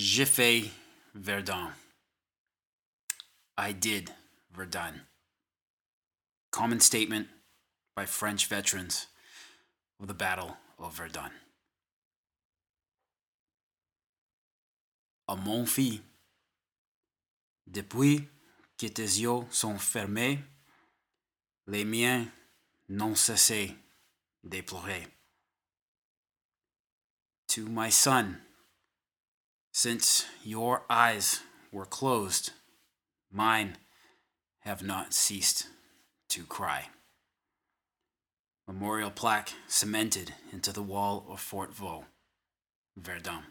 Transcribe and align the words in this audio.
J'ai 0.00 0.26
fait 0.26 0.70
Verdun. 1.12 1.72
I 3.56 3.72
did 3.72 4.12
Verdun. 4.52 4.94
Common 6.52 6.78
statement 6.78 7.26
by 7.96 8.06
French 8.06 8.46
veterans 8.46 9.08
of 10.00 10.06
the 10.06 10.14
Battle 10.14 10.56
of 10.78 10.96
Verdun. 10.96 11.32
À 15.28 15.36
mon 15.36 15.66
fils, 15.66 16.00
depuis 17.66 18.28
que 18.78 18.86
tes 18.86 19.18
yeux 19.18 19.48
sont 19.50 19.80
fermés, 19.80 20.38
les 21.66 21.84
miens 21.84 22.24
n'ont 22.88 23.16
cessé 23.16 23.74
de 24.44 24.60
pleurer. 24.60 25.08
To 27.48 27.66
my 27.66 27.90
son, 27.90 28.36
since 29.72 30.26
your 30.42 30.84
eyes 30.88 31.40
were 31.70 31.84
closed, 31.84 32.52
mine 33.30 33.76
have 34.60 34.82
not 34.82 35.14
ceased 35.14 35.68
to 36.28 36.44
cry. 36.44 36.88
Memorial 38.66 39.10
plaque 39.10 39.54
cemented 39.66 40.34
into 40.52 40.72
the 40.72 40.82
wall 40.82 41.26
of 41.30 41.40
Fort 41.40 41.74
Vaux, 41.74 42.06
Verdun. 42.96 43.44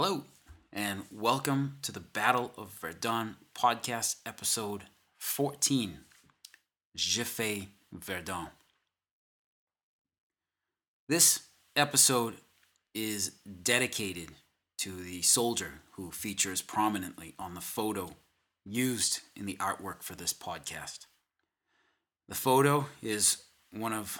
Hello, 0.00 0.22
and 0.72 1.02
welcome 1.10 1.78
to 1.82 1.90
the 1.90 1.98
Battle 1.98 2.52
of 2.56 2.70
Verdun 2.80 3.34
podcast 3.52 4.14
episode 4.24 4.84
14. 5.18 5.98
J'ai 6.94 7.24
fait 7.24 7.66
Verdun. 7.90 8.46
This 11.08 11.40
episode 11.74 12.34
is 12.94 13.32
dedicated 13.64 14.28
to 14.78 14.92
the 14.92 15.20
soldier 15.22 15.80
who 15.94 16.12
features 16.12 16.62
prominently 16.62 17.34
on 17.36 17.54
the 17.54 17.60
photo 17.60 18.10
used 18.64 19.22
in 19.34 19.46
the 19.46 19.56
artwork 19.56 20.04
for 20.04 20.14
this 20.14 20.32
podcast. 20.32 21.06
The 22.28 22.36
photo 22.36 22.86
is 23.02 23.38
one 23.72 23.92
of 23.92 24.16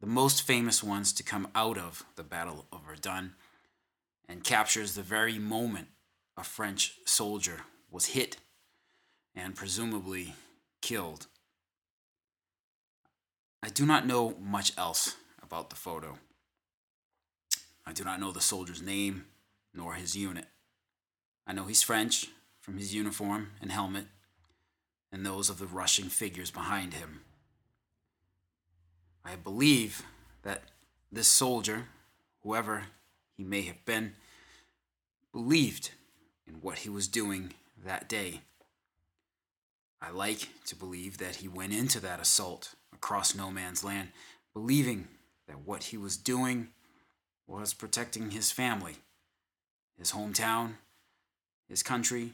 the 0.00 0.06
most 0.06 0.42
famous 0.42 0.84
ones 0.84 1.12
to 1.14 1.24
come 1.24 1.48
out 1.52 1.78
of 1.78 2.04
the 2.14 2.22
Battle 2.22 2.66
of 2.70 2.82
Verdun 2.86 3.32
and 4.28 4.44
captures 4.44 4.94
the 4.94 5.02
very 5.02 5.38
moment 5.38 5.88
a 6.36 6.44
French 6.44 6.98
soldier 7.04 7.62
was 7.90 8.06
hit 8.06 8.36
and 9.34 9.54
presumably 9.54 10.34
killed. 10.82 11.26
I 13.62 13.68
do 13.68 13.86
not 13.86 14.06
know 14.06 14.36
much 14.40 14.72
else 14.76 15.16
about 15.42 15.70
the 15.70 15.76
photo. 15.76 16.18
I 17.86 17.92
do 17.92 18.04
not 18.04 18.20
know 18.20 18.32
the 18.32 18.40
soldier's 18.40 18.82
name 18.82 19.26
nor 19.72 19.94
his 19.94 20.16
unit. 20.16 20.46
I 21.46 21.52
know 21.52 21.64
he's 21.64 21.82
French 21.82 22.28
from 22.60 22.78
his 22.78 22.94
uniform 22.94 23.52
and 23.60 23.70
helmet 23.70 24.06
and 25.12 25.24
those 25.24 25.48
of 25.48 25.58
the 25.58 25.66
rushing 25.66 26.06
figures 26.06 26.50
behind 26.50 26.94
him. 26.94 27.20
I 29.24 29.36
believe 29.36 30.02
that 30.42 30.64
this 31.10 31.28
soldier, 31.28 31.86
whoever 32.42 32.84
he 33.36 33.44
may 33.44 33.62
have 33.62 33.84
been, 33.84 34.14
believed 35.32 35.90
in 36.46 36.54
what 36.54 36.78
he 36.78 36.88
was 36.88 37.08
doing 37.08 37.52
that 37.84 38.08
day. 38.08 38.40
I 40.00 40.10
like 40.10 40.48
to 40.66 40.76
believe 40.76 41.18
that 41.18 41.36
he 41.36 41.48
went 41.48 41.72
into 41.72 42.00
that 42.00 42.20
assault 42.20 42.74
across 42.92 43.34
no 43.34 43.50
man's 43.50 43.84
land, 43.84 44.08
believing 44.54 45.08
that 45.46 45.66
what 45.66 45.84
he 45.84 45.96
was 45.96 46.16
doing 46.16 46.68
was 47.46 47.74
protecting 47.74 48.30
his 48.30 48.50
family, 48.50 48.96
his 49.98 50.12
hometown, 50.12 50.74
his 51.68 51.82
country, 51.82 52.32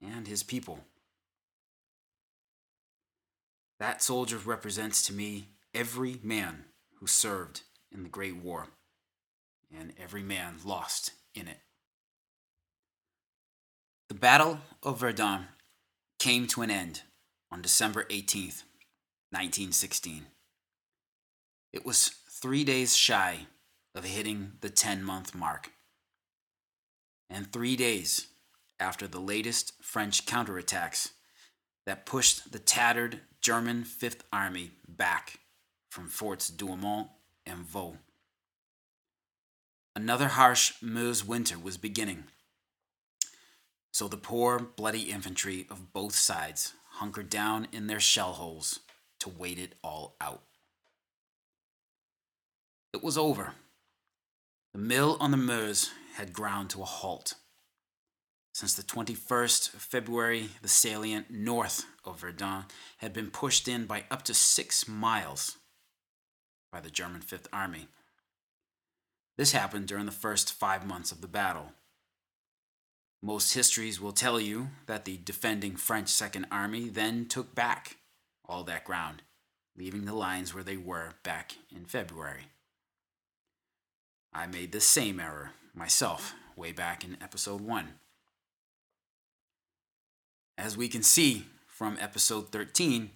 and 0.00 0.26
his 0.26 0.42
people. 0.42 0.80
That 3.78 4.02
soldier 4.02 4.38
represents 4.38 5.04
to 5.06 5.12
me 5.12 5.48
every 5.74 6.18
man 6.22 6.64
who 7.00 7.06
served 7.06 7.62
in 7.90 8.02
the 8.02 8.08
Great 8.08 8.36
War 8.36 8.68
and 9.78 9.92
every 10.02 10.22
man 10.22 10.56
lost 10.64 11.12
in 11.34 11.48
it. 11.48 11.58
The 14.08 14.14
Battle 14.14 14.58
of 14.82 15.00
Verdun 15.00 15.46
came 16.18 16.46
to 16.48 16.62
an 16.62 16.70
end 16.70 17.02
on 17.50 17.62
December 17.62 18.04
18th, 18.04 18.64
1916. 19.30 20.26
It 21.72 21.86
was 21.86 22.10
three 22.30 22.64
days 22.64 22.96
shy 22.96 23.46
of 23.94 24.04
hitting 24.04 24.52
the 24.60 24.70
10 24.70 25.02
month 25.02 25.34
mark, 25.34 25.70
and 27.30 27.50
three 27.50 27.76
days 27.76 28.28
after 28.78 29.06
the 29.06 29.20
latest 29.20 29.72
French 29.82 30.26
counterattacks 30.26 31.12
that 31.86 32.06
pushed 32.06 32.52
the 32.52 32.58
tattered 32.58 33.20
German 33.40 33.84
Fifth 33.84 34.24
Army 34.32 34.72
back 34.86 35.38
from 35.90 36.08
Forts 36.08 36.50
Douaumont 36.50 37.08
and 37.46 37.60
Vaux. 37.60 37.96
Another 39.94 40.28
harsh 40.28 40.74
Meuse 40.80 41.24
winter 41.24 41.58
was 41.58 41.76
beginning. 41.76 42.24
So 43.92 44.08
the 44.08 44.16
poor, 44.16 44.58
bloody 44.58 45.10
infantry 45.10 45.66
of 45.70 45.92
both 45.92 46.14
sides 46.14 46.72
hunkered 46.92 47.28
down 47.28 47.68
in 47.72 47.86
their 47.86 48.00
shell 48.00 48.32
holes 48.32 48.80
to 49.20 49.28
wait 49.28 49.58
it 49.58 49.74
all 49.82 50.16
out. 50.20 50.42
It 52.94 53.02
was 53.02 53.18
over. 53.18 53.54
The 54.72 54.78
mill 54.78 55.18
on 55.20 55.30
the 55.30 55.36
Meuse 55.36 55.90
had 56.14 56.32
ground 56.32 56.70
to 56.70 56.82
a 56.82 56.86
halt. 56.86 57.34
Since 58.54 58.74
the 58.74 58.82
21st 58.82 59.74
of 59.74 59.80
February, 59.80 60.50
the 60.60 60.68
salient 60.68 61.30
north 61.30 61.86
of 62.04 62.20
Verdun 62.20 62.64
had 62.98 63.12
been 63.12 63.30
pushed 63.30 63.68
in 63.68 63.86
by 63.86 64.04
up 64.10 64.22
to 64.24 64.34
six 64.34 64.86
miles 64.86 65.56
by 66.70 66.80
the 66.80 66.90
German 66.90 67.20
Fifth 67.20 67.48
Army. 67.52 67.88
This 69.36 69.52
happened 69.52 69.88
during 69.88 70.06
the 70.06 70.12
first 70.12 70.52
five 70.52 70.86
months 70.86 71.10
of 71.10 71.20
the 71.20 71.28
battle. 71.28 71.72
Most 73.22 73.54
histories 73.54 74.00
will 74.00 74.12
tell 74.12 74.40
you 74.40 74.68
that 74.86 75.04
the 75.04 75.16
defending 75.16 75.76
French 75.76 76.08
Second 76.08 76.46
Army 76.50 76.88
then 76.88 77.26
took 77.26 77.54
back 77.54 77.96
all 78.44 78.64
that 78.64 78.84
ground, 78.84 79.22
leaving 79.76 80.04
the 80.04 80.14
lines 80.14 80.52
where 80.52 80.64
they 80.64 80.76
were 80.76 81.14
back 81.22 81.56
in 81.74 81.84
February. 81.84 82.48
I 84.32 84.46
made 84.46 84.72
the 84.72 84.80
same 84.80 85.20
error 85.20 85.52
myself 85.74 86.34
way 86.56 86.72
back 86.72 87.04
in 87.04 87.16
episode 87.22 87.60
1. 87.60 87.94
As 90.58 90.76
we 90.76 90.88
can 90.88 91.02
see 91.02 91.46
from 91.66 91.96
episode 92.00 92.50
13, 92.50 93.10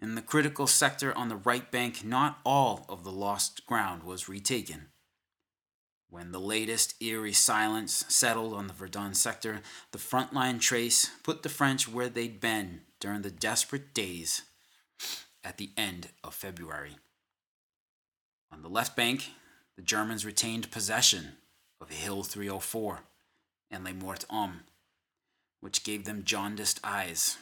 in 0.00 0.14
the 0.14 0.22
critical 0.22 0.66
sector 0.66 1.16
on 1.16 1.28
the 1.28 1.36
right 1.36 1.70
bank, 1.70 2.04
not 2.04 2.38
all 2.44 2.86
of 2.88 3.02
the 3.02 3.12
lost 3.12 3.66
ground 3.66 4.02
was 4.02 4.28
retaken. 4.28 4.86
When 6.08 6.32
the 6.32 6.40
latest 6.40 6.94
eerie 7.02 7.32
silence 7.32 8.04
settled 8.08 8.54
on 8.54 8.68
the 8.68 8.72
Verdun 8.72 9.14
sector, 9.14 9.60
the 9.90 9.98
frontline 9.98 10.60
trace 10.60 11.10
put 11.22 11.42
the 11.42 11.48
French 11.48 11.88
where 11.88 12.08
they'd 12.08 12.40
been 12.40 12.82
during 13.00 13.22
the 13.22 13.30
desperate 13.30 13.92
days 13.92 14.42
at 15.42 15.58
the 15.58 15.70
end 15.76 16.08
of 16.22 16.34
February. 16.34 16.96
On 18.52 18.62
the 18.62 18.68
left 18.68 18.96
bank, 18.96 19.30
the 19.76 19.82
Germans 19.82 20.24
retained 20.24 20.70
possession 20.70 21.32
of 21.80 21.90
Hill 21.90 22.22
304 22.22 23.00
and 23.70 23.84
Les 23.84 23.92
Morts 23.92 24.24
Hommes, 24.30 24.62
which 25.60 25.84
gave 25.84 26.04
them 26.04 26.24
jaundiced 26.24 26.80
eyes 26.82 27.36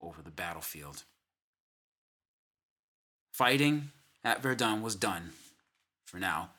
over 0.00 0.22
the 0.22 0.30
battlefield. 0.30 1.04
Fighting 3.30 3.90
at 4.24 4.42
Verdun 4.42 4.82
was 4.82 4.96
done, 4.96 5.30
for 6.04 6.18
now 6.18 6.50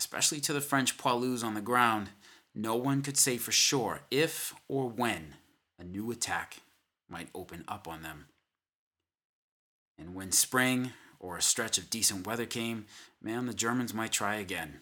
especially 0.00 0.40
to 0.40 0.54
the 0.54 0.62
French 0.62 0.96
poilus 0.96 1.44
on 1.44 1.52
the 1.52 1.60
ground, 1.60 2.08
no 2.54 2.74
one 2.74 3.02
could 3.02 3.18
say 3.18 3.36
for 3.36 3.52
sure 3.52 4.00
if 4.10 4.54
or 4.66 4.88
when 4.88 5.34
a 5.78 5.84
new 5.84 6.10
attack 6.10 6.62
might 7.06 7.28
open 7.34 7.64
up 7.68 7.86
on 7.86 8.00
them. 8.00 8.24
And 9.98 10.14
when 10.14 10.32
spring 10.32 10.92
or 11.18 11.36
a 11.36 11.42
stretch 11.42 11.76
of 11.76 11.90
decent 11.90 12.26
weather 12.26 12.46
came, 12.46 12.86
man, 13.20 13.44
the 13.44 13.52
Germans 13.52 13.92
might 13.92 14.10
try 14.10 14.36
again. 14.36 14.80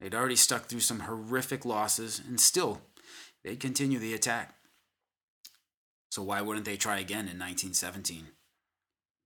They'd 0.00 0.14
already 0.14 0.36
stuck 0.36 0.66
through 0.66 0.80
some 0.80 1.00
horrific 1.00 1.64
losses, 1.64 2.22
and 2.24 2.40
still, 2.40 2.82
they'd 3.42 3.58
continue 3.58 3.98
the 3.98 4.14
attack. 4.14 4.54
So 6.08 6.22
why 6.22 6.40
wouldn't 6.40 6.66
they 6.66 6.76
try 6.76 7.00
again 7.00 7.26
in 7.26 7.36
1917? 7.36 8.28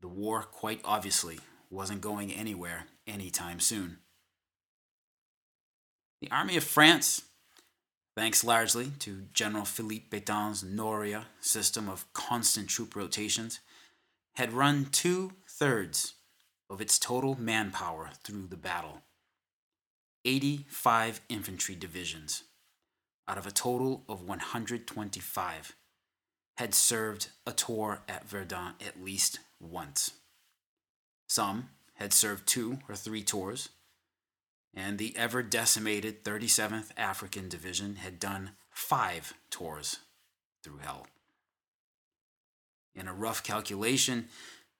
The 0.00 0.08
war, 0.08 0.44
quite 0.44 0.80
obviously, 0.82 1.40
wasn't 1.68 2.00
going 2.00 2.32
anywhere 2.32 2.86
anytime 3.06 3.60
soon. 3.60 3.98
The 6.22 6.30
Army 6.30 6.56
of 6.56 6.64
France, 6.64 7.22
thanks 8.16 8.42
largely 8.42 8.90
to 9.00 9.26
General 9.34 9.66
Philippe 9.66 10.06
Pétain's 10.10 10.64
Noria 10.64 11.26
system 11.40 11.90
of 11.90 12.10
constant 12.14 12.68
troop 12.68 12.96
rotations, 12.96 13.60
had 14.34 14.54
run 14.54 14.86
two 14.86 15.32
thirds 15.46 16.14
of 16.70 16.80
its 16.80 16.98
total 16.98 17.38
manpower 17.38 18.10
through 18.24 18.46
the 18.46 18.56
battle 18.56 19.02
85 20.24 21.20
infantry 21.28 21.74
divisions 21.74 22.44
out 23.28 23.38
of 23.38 23.46
a 23.46 23.52
total 23.52 24.02
of 24.08 24.22
125 24.22 25.76
had 26.56 26.74
served 26.74 27.28
a 27.46 27.52
tour 27.52 28.00
at 28.08 28.28
Verdun 28.28 28.74
at 28.84 29.02
least 29.02 29.40
once. 29.60 30.12
Some 31.28 31.68
had 31.94 32.12
served 32.12 32.46
two 32.46 32.78
or 32.88 32.94
three 32.94 33.22
tours, 33.22 33.68
and 34.76 34.98
the 34.98 35.16
ever 35.16 35.42
decimated 35.42 36.22
37th 36.22 36.90
African 36.98 37.48
Division 37.48 37.96
had 37.96 38.20
done 38.20 38.50
five 38.70 39.32
tours 39.50 40.00
through 40.62 40.76
hell. 40.78 41.06
In 42.94 43.08
a 43.08 43.14
rough 43.14 43.42
calculation, 43.42 44.28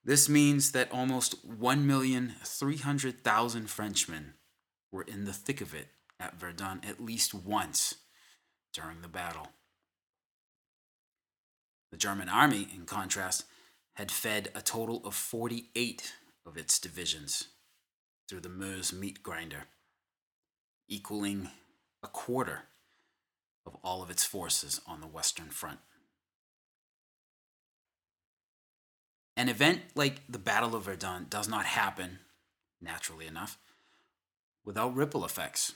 this 0.05 0.29
means 0.29 0.71
that 0.71 0.91
almost 0.91 1.47
1,300,000 1.47 3.67
Frenchmen 3.67 4.35
were 4.91 5.01
in 5.01 5.25
the 5.25 5.33
thick 5.33 5.61
of 5.61 5.73
it 5.73 5.87
at 6.19 6.39
Verdun 6.39 6.81
at 6.87 7.03
least 7.03 7.33
once 7.33 7.95
during 8.73 9.01
the 9.01 9.07
battle. 9.07 9.47
The 11.91 11.97
German 11.97 12.29
army, 12.29 12.67
in 12.73 12.85
contrast, 12.85 13.45
had 13.95 14.11
fed 14.11 14.49
a 14.53 14.61
total 14.61 15.01
of 15.05 15.15
48 15.15 16.13
of 16.45 16.55
its 16.57 16.77
divisions 16.79 17.47
through 18.29 18.41
the 18.41 18.49
Meuse 18.49 18.93
meat 18.93 19.23
grinder, 19.23 19.65
equaling 20.87 21.49
a 22.03 22.07
quarter 22.07 22.63
of 23.65 23.75
all 23.83 24.01
of 24.01 24.09
its 24.09 24.23
forces 24.23 24.81
on 24.87 25.01
the 25.01 25.07
Western 25.07 25.49
Front. 25.49 25.79
An 29.35 29.49
event 29.49 29.81
like 29.93 30.21
the 30.27 30.39
Battle 30.39 30.75
of 30.75 30.85
Verdun 30.85 31.27
does 31.29 31.47
not 31.47 31.65
happen, 31.65 32.19
naturally 32.81 33.27
enough, 33.27 33.57
without 34.65 34.95
ripple 34.95 35.23
effects. 35.23 35.73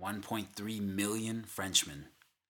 1.3 0.00 0.80
million 0.80 1.44
Frenchmen 1.44 2.06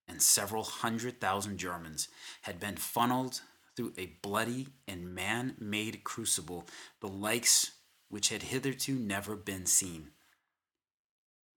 and 0.06 0.22
several 0.22 0.62
hundred 0.62 1.20
thousand 1.20 1.58
Germans 1.58 2.08
had 2.42 2.60
been 2.60 2.76
funneled 2.76 3.40
through 3.74 3.92
a 3.96 4.16
bloody 4.22 4.68
and 4.86 5.14
man 5.14 5.54
made 5.58 6.04
crucible, 6.04 6.66
the 7.00 7.08
likes 7.08 7.72
which 8.08 8.28
had 8.28 8.44
hitherto 8.44 8.94
never 8.94 9.36
been 9.36 9.66
seen. 9.66 10.10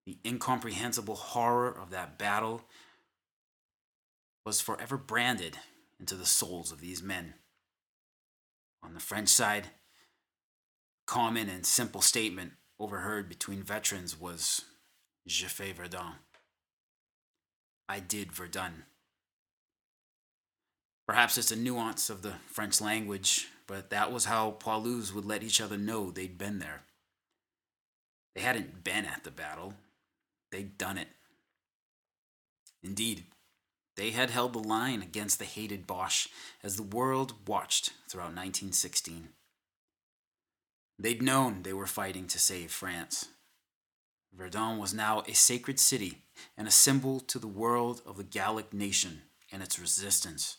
The 0.06 0.18
incomprehensible 0.26 1.16
horror 1.16 1.70
of 1.70 1.92
that 1.92 2.18
battle 2.18 2.64
was 4.46 4.60
forever 4.60 4.98
branded 4.98 5.58
into 6.00 6.16
the 6.16 6.26
souls 6.26 6.72
of 6.72 6.82
these 6.82 7.04
men. 7.04 7.36
On 8.84 8.94
the 8.94 9.00
French 9.00 9.30
side, 9.30 9.68
common 11.06 11.50
and 11.50 11.66
simple 11.66 12.02
statement 12.02 12.54
overheard 12.80 13.30
between 13.30 13.62
veterans 13.62 14.20
was 14.20 14.66
J'ai 15.28 15.48
fait 15.48 15.74
Verdun. 15.74 16.14
I 17.88 18.00
did 18.00 18.32
Verdun. 18.32 18.86
Perhaps 21.06 21.38
it's 21.38 21.52
a 21.52 21.56
nuance 21.56 22.10
of 22.10 22.22
the 22.22 22.36
French 22.48 22.82
language, 22.82 23.50
but 23.68 23.90
that 23.92 24.12
was 24.12 24.26
how 24.26 24.52
Poilus 24.60 25.14
would 25.14 25.26
let 25.26 25.44
each 25.44 25.62
other 25.62 25.78
know 25.78 26.10
they'd 26.10 26.38
been 26.38 26.60
there. 26.60 26.84
They 28.34 28.42
hadn't 28.42 28.84
been 28.84 29.06
at 29.06 29.24
the 29.24 29.32
battle, 29.32 29.74
they'd 30.52 30.78
done 30.78 30.98
it. 30.98 31.08
Indeed, 32.84 33.26
they 33.96 34.12
had 34.12 34.30
held 34.30 34.54
the 34.54 34.60
line 34.60 35.02
against 35.02 35.40
the 35.40 35.46
hated 35.46 35.86
Boche 35.86 36.30
as 36.64 36.76
the 36.76 36.84
world 36.84 37.34
watched 37.48 37.92
throughout 38.10 38.36
1916. 38.36 39.30
They'd 40.98 41.22
known 41.22 41.64
they 41.64 41.74
were 41.74 41.88
fighting 41.88 42.28
to 42.28 42.40
save 42.40 42.72
France. 42.72 43.30
Verdun 44.34 44.78
was 44.78 44.94
now 44.94 45.24
a 45.28 45.34
sacred 45.34 45.80
city 45.80 46.20
and 46.58 46.68
a 46.68 46.72
symbol 46.72 47.20
to 47.20 47.38
the 47.38 47.48
world 47.48 48.02
of 48.06 48.18
the 48.18 48.24
Gallic 48.24 48.74
nation 48.74 49.24
and 49.52 49.62
its 49.62 49.80
resistance 49.80 50.58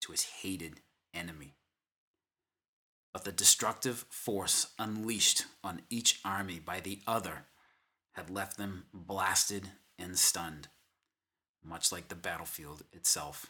to 0.00 0.12
its 0.12 0.24
hated 0.42 0.80
enemy. 1.14 1.54
But 3.12 3.24
the 3.24 3.32
destructive 3.32 4.06
force 4.08 4.72
unleashed 4.78 5.44
on 5.62 5.82
each 5.90 6.20
army 6.24 6.58
by 6.58 6.80
the 6.80 7.00
other 7.06 7.44
had 8.12 8.30
left 8.30 8.56
them 8.56 8.84
blasted 8.92 9.68
and 9.98 10.18
stunned, 10.18 10.68
much 11.64 11.92
like 11.92 12.08
the 12.08 12.14
battlefield 12.14 12.82
itself. 12.92 13.46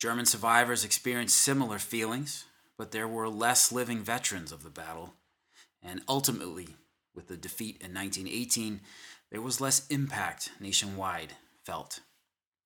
German 0.00 0.26
survivors 0.26 0.84
experienced 0.84 1.36
similar 1.36 1.78
feelings, 1.78 2.44
but 2.76 2.90
there 2.90 3.06
were 3.06 3.28
less 3.28 3.70
living 3.70 4.02
veterans 4.02 4.50
of 4.50 4.64
the 4.64 4.70
battle 4.70 5.14
and 5.82 6.02
ultimately, 6.08 6.68
with 7.14 7.28
the 7.28 7.36
defeat 7.36 7.76
in 7.80 7.92
1918, 7.92 8.80
there 9.30 9.42
was 9.42 9.60
less 9.60 9.86
impact 9.88 10.52
nationwide 10.60 11.34
felt 11.64 12.00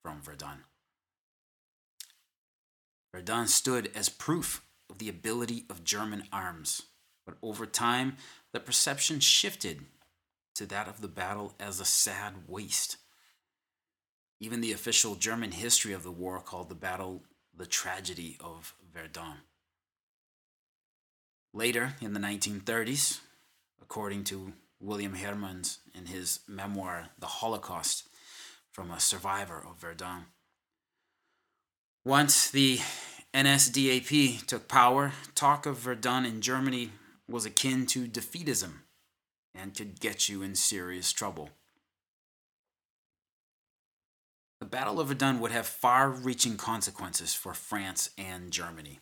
from 0.02 0.20
Verdun. 0.20 0.64
Verdun 3.14 3.46
stood 3.46 3.90
as 3.94 4.08
proof 4.08 4.62
of 4.90 4.98
the 4.98 5.08
ability 5.08 5.64
of 5.70 5.84
German 5.84 6.25
arms, 6.32 6.82
but 7.25 7.38
over 7.43 7.64
time, 7.64 8.16
the 8.56 8.61
perception 8.61 9.20
shifted 9.20 9.85
to 10.55 10.64
that 10.64 10.88
of 10.88 11.03
the 11.03 11.08
battle 11.08 11.53
as 11.61 11.79
a 11.79 11.85
sad 11.85 12.32
waste. 12.49 12.97
Even 14.41 14.62
the 14.62 14.73
official 14.73 15.14
German 15.14 15.53
history 15.53 15.93
of 15.93 16.03
the 16.03 16.11
war 16.11 16.41
called 16.41 16.70
the 16.70 16.75
battle 16.75 17.23
the 17.55 17.67
tragedy 17.67 18.38
of 18.41 18.75
Verdun. 18.94 19.43
Later, 21.53 21.97
in 22.00 22.14
the 22.14 22.19
1930s, 22.19 23.20
according 23.82 24.25
to 24.25 24.55
William 24.81 25.17
Hermanns 25.17 25.76
in 25.94 26.06
his 26.06 26.41
memoir, 26.49 27.08
The 27.19 27.26
Holocaust, 27.26 28.08
from 28.73 28.91
a 28.91 29.00
survivor 29.00 29.62
of 29.69 29.82
Verdun. 29.82 30.25
Once 32.06 32.51
the 32.51 32.81
NSDAP 33.34 34.46
took 34.46 34.67
power, 34.67 35.13
talk 35.34 35.67
of 35.67 35.77
Verdun 35.77 36.25
in 36.25 36.41
Germany 36.41 36.93
was 37.28 37.44
akin 37.44 37.86
to 37.86 38.06
defeatism 38.06 38.80
and 39.54 39.74
could 39.74 40.00
get 40.00 40.28
you 40.28 40.42
in 40.42 40.54
serious 40.54 41.12
trouble. 41.12 41.50
The 44.60 44.66
Battle 44.66 45.00
of 45.00 45.08
Verdun 45.08 45.40
would 45.40 45.50
have 45.50 45.66
far 45.66 46.10
reaching 46.10 46.56
consequences 46.56 47.34
for 47.34 47.52
France 47.52 48.10
and 48.16 48.50
Germany, 48.50 49.00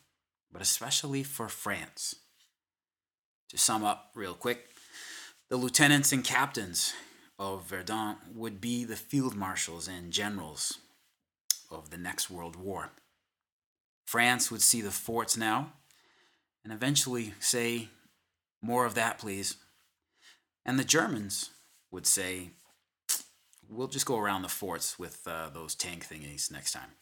but 0.52 0.62
especially 0.62 1.22
for 1.22 1.48
France. 1.48 2.16
To 3.50 3.58
sum 3.58 3.84
up 3.84 4.10
real 4.14 4.34
quick, 4.34 4.70
the 5.48 5.56
lieutenants 5.56 6.12
and 6.12 6.24
captains 6.24 6.94
of 7.38 7.66
Verdun 7.66 8.16
would 8.34 8.60
be 8.60 8.84
the 8.84 8.96
field 8.96 9.36
marshals 9.36 9.86
and 9.86 10.12
generals 10.12 10.78
of 11.70 11.90
the 11.90 11.98
next 11.98 12.30
World 12.30 12.56
War. 12.56 12.90
France 14.06 14.50
would 14.50 14.62
see 14.62 14.80
the 14.80 14.90
forts 14.90 15.36
now 15.36 15.72
and 16.62 16.72
eventually 16.72 17.34
say, 17.40 17.88
More 18.64 18.86
of 18.86 18.94
that, 18.94 19.18
please. 19.18 19.56
And 20.64 20.78
the 20.78 20.84
Germans 20.84 21.50
would 21.90 22.06
say, 22.06 22.52
We'll 23.68 23.88
just 23.88 24.06
go 24.06 24.18
around 24.18 24.42
the 24.42 24.48
forts 24.48 24.98
with 24.98 25.20
uh, 25.26 25.50
those 25.52 25.74
tank 25.74 26.06
thingies 26.06 26.50
next 26.50 26.72
time. 26.72 26.92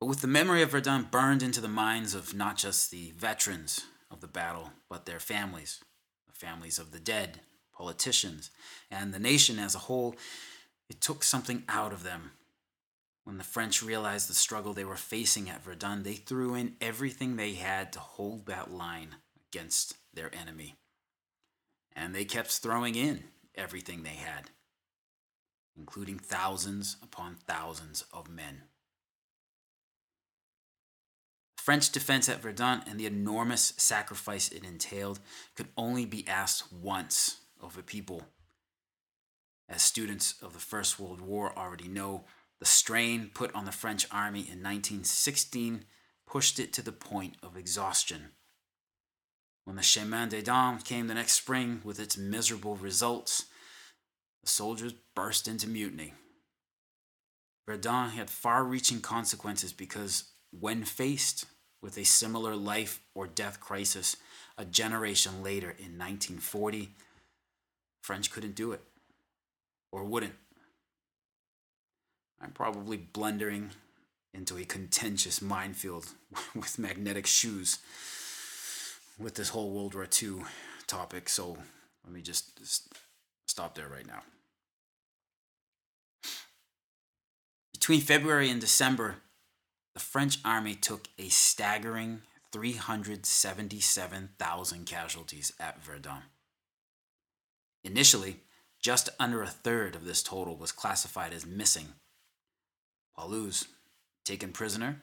But 0.00 0.06
with 0.06 0.20
the 0.20 0.26
memory 0.26 0.62
of 0.62 0.70
Verdun 0.70 1.08
burned 1.10 1.42
into 1.42 1.60
the 1.62 1.68
minds 1.68 2.14
of 2.14 2.34
not 2.34 2.56
just 2.56 2.90
the 2.90 3.12
veterans 3.16 3.86
of 4.10 4.20
the 4.20 4.26
battle, 4.26 4.70
but 4.88 5.06
their 5.06 5.20
families, 5.20 5.82
the 6.26 6.34
families 6.34 6.78
of 6.78 6.92
the 6.92 7.00
dead, 7.00 7.40
politicians, 7.74 8.50
and 8.90 9.14
the 9.14 9.18
nation 9.18 9.58
as 9.58 9.74
a 9.74 9.80
whole, 9.80 10.14
it 10.90 11.00
took 11.00 11.22
something 11.22 11.62
out 11.68 11.92
of 11.92 12.04
them. 12.04 12.32
When 13.28 13.36
the 13.36 13.44
French 13.44 13.82
realized 13.82 14.30
the 14.30 14.34
struggle 14.34 14.72
they 14.72 14.86
were 14.86 14.96
facing 14.96 15.50
at 15.50 15.62
Verdun, 15.62 16.02
they 16.02 16.14
threw 16.14 16.54
in 16.54 16.76
everything 16.80 17.36
they 17.36 17.52
had 17.52 17.92
to 17.92 18.00
hold 18.00 18.46
that 18.46 18.70
line 18.70 19.16
against 19.50 19.98
their 20.14 20.34
enemy. 20.34 20.76
And 21.94 22.14
they 22.14 22.24
kept 22.24 22.50
throwing 22.50 22.94
in 22.94 23.24
everything 23.54 24.02
they 24.02 24.14
had, 24.14 24.48
including 25.76 26.18
thousands 26.18 26.96
upon 27.02 27.34
thousands 27.34 28.02
of 28.14 28.30
men. 28.30 28.62
French 31.58 31.92
defense 31.92 32.30
at 32.30 32.40
Verdun 32.40 32.82
and 32.86 32.98
the 32.98 33.04
enormous 33.04 33.74
sacrifice 33.76 34.48
it 34.48 34.64
entailed 34.64 35.20
could 35.54 35.68
only 35.76 36.06
be 36.06 36.26
asked 36.26 36.72
once 36.72 37.42
of 37.60 37.76
a 37.76 37.82
people. 37.82 38.22
As 39.68 39.82
students 39.82 40.34
of 40.40 40.54
the 40.54 40.58
First 40.58 40.98
World 40.98 41.20
War 41.20 41.52
already 41.54 41.88
know, 41.88 42.24
the 42.60 42.66
strain 42.66 43.30
put 43.32 43.54
on 43.54 43.64
the 43.64 43.72
French 43.72 44.06
army 44.10 44.40
in 44.40 44.62
1916 44.62 45.84
pushed 46.26 46.58
it 46.58 46.72
to 46.74 46.82
the 46.82 46.92
point 46.92 47.36
of 47.42 47.56
exhaustion. 47.56 48.32
When 49.64 49.76
the 49.76 49.82
Chemin 49.82 50.30
des 50.30 50.42
Dames 50.42 50.82
came 50.82 51.06
the 51.06 51.14
next 51.14 51.32
spring 51.32 51.80
with 51.84 52.00
its 52.00 52.16
miserable 52.16 52.76
results, 52.76 53.46
the 54.42 54.50
soldiers 54.50 54.94
burst 55.14 55.46
into 55.46 55.68
mutiny. 55.68 56.14
Verdun 57.66 58.10
had 58.10 58.30
far 58.30 58.64
reaching 58.64 59.00
consequences 59.00 59.74
because, 59.74 60.32
when 60.58 60.84
faced 60.84 61.44
with 61.82 61.98
a 61.98 62.04
similar 62.04 62.56
life 62.56 63.00
or 63.14 63.26
death 63.26 63.60
crisis 63.60 64.16
a 64.56 64.64
generation 64.64 65.42
later 65.42 65.68
in 65.68 65.98
1940, 65.98 66.88
French 68.02 68.30
couldn't 68.30 68.54
do 68.54 68.72
it 68.72 68.80
or 69.92 70.04
wouldn't. 70.04 70.34
I'm 72.40 72.52
probably 72.52 72.96
blundering 72.96 73.70
into 74.32 74.56
a 74.58 74.64
contentious 74.64 75.42
minefield 75.42 76.06
with 76.54 76.78
magnetic 76.78 77.26
shoes 77.26 77.78
with 79.18 79.34
this 79.34 79.48
whole 79.48 79.72
World 79.72 79.94
War 79.94 80.06
II 80.22 80.42
topic, 80.86 81.28
so 81.28 81.58
let 82.04 82.12
me 82.12 82.22
just 82.22 82.84
stop 83.46 83.74
there 83.74 83.88
right 83.88 84.06
now. 84.06 84.22
Between 87.72 88.00
February 88.00 88.48
and 88.50 88.60
December, 88.60 89.16
the 89.94 90.00
French 90.00 90.38
army 90.44 90.74
took 90.74 91.08
a 91.18 91.28
staggering 91.28 92.20
377,000 92.52 94.86
casualties 94.86 95.52
at 95.58 95.82
Verdun. 95.82 96.22
Initially, 97.84 98.40
just 98.80 99.08
under 99.18 99.42
a 99.42 99.48
third 99.48 99.94
of 99.94 100.04
this 100.04 100.22
total 100.22 100.56
was 100.56 100.72
classified 100.72 101.32
as 101.32 101.46
missing. 101.46 101.94
Poilus, 103.18 103.66
taken 104.24 104.52
prisoner, 104.52 105.02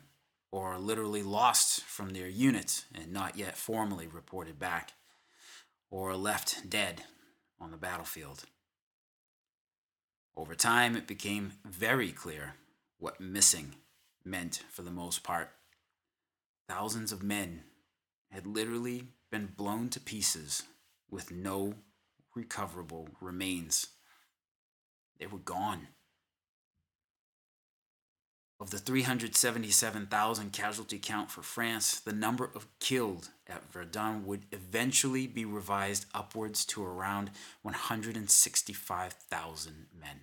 or 0.52 0.78
literally 0.78 1.22
lost 1.22 1.82
from 1.82 2.12
their 2.12 2.28
units 2.28 2.86
and 2.94 3.12
not 3.12 3.38
yet 3.38 3.58
formally 3.58 4.08
reported 4.08 4.58
back, 4.58 4.94
or 5.92 6.16
left 6.16 6.70
dead 6.70 7.04
on 7.60 7.72
the 7.72 7.78
battlefield. 7.78 8.46
Over 10.38 10.56
time, 10.56 10.96
it 10.96 11.08
became 11.08 11.54
very 11.66 12.12
clear 12.12 12.56
what 13.00 13.20
missing 13.20 13.76
meant 14.24 14.64
for 14.70 14.82
the 14.82 14.92
most 14.92 15.24
part. 15.24 15.52
Thousands 16.68 17.12
of 17.12 17.22
men 17.24 17.64
had 18.32 18.48
literally 18.48 19.08
been 19.32 19.48
blown 19.48 19.90
to 19.90 20.00
pieces 20.00 20.64
with 21.10 21.32
no 21.32 21.76
recoverable 22.34 23.10
remains. 23.22 23.88
They 25.20 25.28
were 25.28 25.38
gone. 25.38 25.88
Of 28.58 28.70
the 28.70 28.78
377,000 28.78 30.54
casualty 30.54 30.98
count 30.98 31.30
for 31.30 31.42
France, 31.42 32.00
the 32.00 32.14
number 32.14 32.50
of 32.56 32.68
killed 32.80 33.32
at 33.48 33.70
Verdun 33.72 34.26
would 34.26 34.46
eventually 34.54 35.28
be 35.28 35.44
revised 35.44 36.06
upwards 36.14 36.64
to 36.68 36.82
around 36.84 37.32
165,000 37.64 39.88
men. 40.00 40.22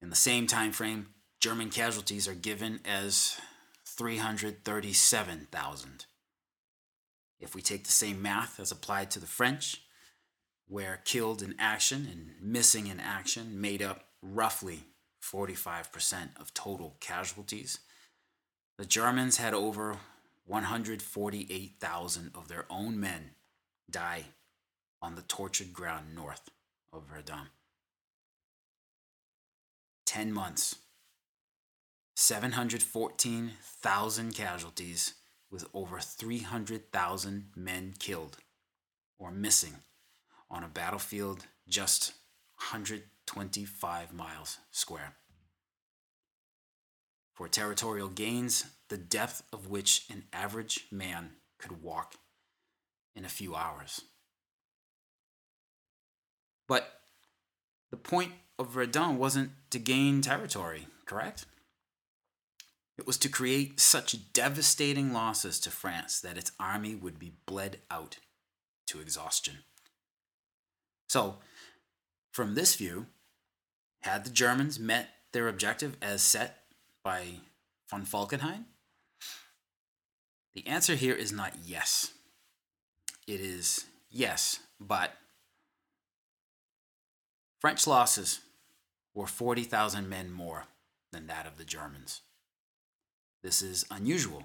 In 0.00 0.10
the 0.10 0.16
same 0.16 0.46
time 0.46 0.70
frame, 0.70 1.08
German 1.40 1.70
casualties 1.70 2.28
are 2.28 2.34
given 2.34 2.78
as 2.84 3.40
337,000. 3.84 6.06
If 7.40 7.56
we 7.56 7.62
take 7.62 7.82
the 7.84 7.90
same 7.90 8.22
math 8.22 8.60
as 8.60 8.70
applied 8.70 9.10
to 9.10 9.18
the 9.18 9.26
French, 9.26 9.82
where 10.68 11.00
killed 11.04 11.42
in 11.42 11.56
action 11.58 12.06
and 12.10 12.34
missing 12.40 12.86
in 12.86 13.00
action 13.00 13.60
made 13.60 13.82
up 13.82 14.11
roughly 14.22 14.84
45% 15.22 16.40
of 16.40 16.54
total 16.54 16.96
casualties, 17.00 17.80
the 18.78 18.86
Germans 18.86 19.36
had 19.36 19.52
over 19.54 19.98
148,000 20.46 22.30
of 22.34 22.48
their 22.48 22.64
own 22.70 22.98
men 22.98 23.32
die 23.90 24.24
on 25.00 25.14
the 25.14 25.22
tortured 25.22 25.72
ground 25.72 26.14
north 26.14 26.50
of 26.92 27.04
Verdun. 27.04 27.46
10 30.06 30.32
months, 30.32 30.74
714,000 32.16 34.34
casualties, 34.34 35.14
with 35.50 35.66
over 35.74 36.00
300,000 36.00 37.50
men 37.54 37.94
killed 37.98 38.38
or 39.18 39.30
missing 39.30 39.76
on 40.50 40.64
a 40.64 40.68
battlefield 40.68 41.46
just 41.68 42.14
125 43.34 44.12
miles 44.12 44.58
square. 44.70 45.14
For 47.34 47.48
territorial 47.48 48.08
gains, 48.08 48.66
the 48.88 48.98
depth 48.98 49.42
of 49.52 49.68
which 49.68 50.04
an 50.10 50.24
average 50.32 50.86
man 50.90 51.30
could 51.58 51.82
walk 51.82 52.16
in 53.16 53.24
a 53.24 53.30
few 53.30 53.54
hours. 53.54 54.02
But 56.68 57.00
the 57.90 57.96
point 57.96 58.32
of 58.58 58.70
Verdun 58.70 59.18
wasn't 59.18 59.52
to 59.70 59.78
gain 59.78 60.20
territory, 60.20 60.86
correct? 61.06 61.46
It 62.98 63.06
was 63.06 63.16
to 63.18 63.28
create 63.28 63.80
such 63.80 64.32
devastating 64.32 65.12
losses 65.12 65.58
to 65.60 65.70
France 65.70 66.20
that 66.20 66.36
its 66.36 66.52
army 66.60 66.94
would 66.94 67.18
be 67.18 67.32
bled 67.46 67.78
out 67.90 68.18
to 68.86 69.00
exhaustion. 69.00 69.58
So, 71.08 71.36
from 72.30 72.54
this 72.54 72.74
view, 72.74 73.06
had 74.02 74.24
the 74.24 74.30
Germans 74.30 74.78
met 74.78 75.08
their 75.32 75.48
objective 75.48 75.96
as 76.02 76.22
set 76.22 76.64
by 77.02 77.40
von 77.90 78.04
Falkenhayn? 78.04 78.64
The 80.54 80.66
answer 80.66 80.94
here 80.94 81.14
is 81.14 81.32
not 81.32 81.54
yes. 81.64 82.12
It 83.26 83.40
is 83.40 83.86
yes, 84.10 84.60
but 84.78 85.12
French 87.60 87.86
losses 87.86 88.40
were 89.14 89.26
40,000 89.26 90.08
men 90.08 90.30
more 90.30 90.64
than 91.12 91.26
that 91.28 91.46
of 91.46 91.56
the 91.56 91.64
Germans. 91.64 92.22
This 93.42 93.62
is 93.62 93.84
unusual 93.90 94.44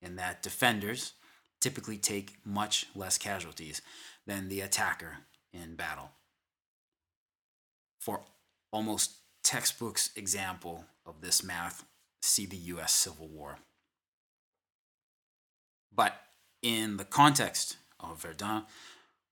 in 0.00 0.16
that 0.16 0.42
defenders 0.42 1.14
typically 1.60 1.96
take 1.96 2.36
much 2.44 2.86
less 2.94 3.18
casualties 3.18 3.82
than 4.26 4.48
the 4.48 4.60
attacker 4.60 5.18
in 5.52 5.74
battle. 5.74 6.10
For 7.98 8.22
almost 8.70 9.12
textbooks 9.42 10.10
example 10.16 10.84
of 11.06 11.20
this 11.20 11.42
math, 11.42 11.84
see 12.22 12.46
the 12.46 12.56
US 12.56 12.92
Civil 12.92 13.28
War. 13.28 13.58
But 15.94 16.14
in 16.62 16.96
the 16.96 17.04
context 17.04 17.76
of 18.00 18.22
Verdun, 18.22 18.64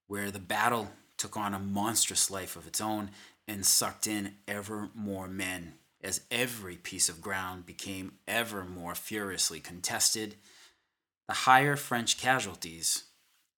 where 0.07 0.31
the 0.31 0.39
battle 0.39 0.89
took 1.17 1.37
on 1.37 1.53
a 1.53 1.59
monstrous 1.59 2.31
life 2.31 2.55
of 2.55 2.67
its 2.67 2.81
own 2.81 3.11
and 3.47 3.65
sucked 3.65 4.07
in 4.07 4.35
ever 4.47 4.89
more 4.93 5.27
men 5.27 5.73
as 6.03 6.21
every 6.29 6.75
piece 6.75 7.09
of 7.09 7.21
ground 7.21 7.65
became 7.65 8.13
ever 8.27 8.63
more 8.63 8.95
furiously 8.95 9.59
contested, 9.59 10.35
the 11.27 11.33
higher 11.33 11.75
French 11.75 12.19
casualties 12.19 13.03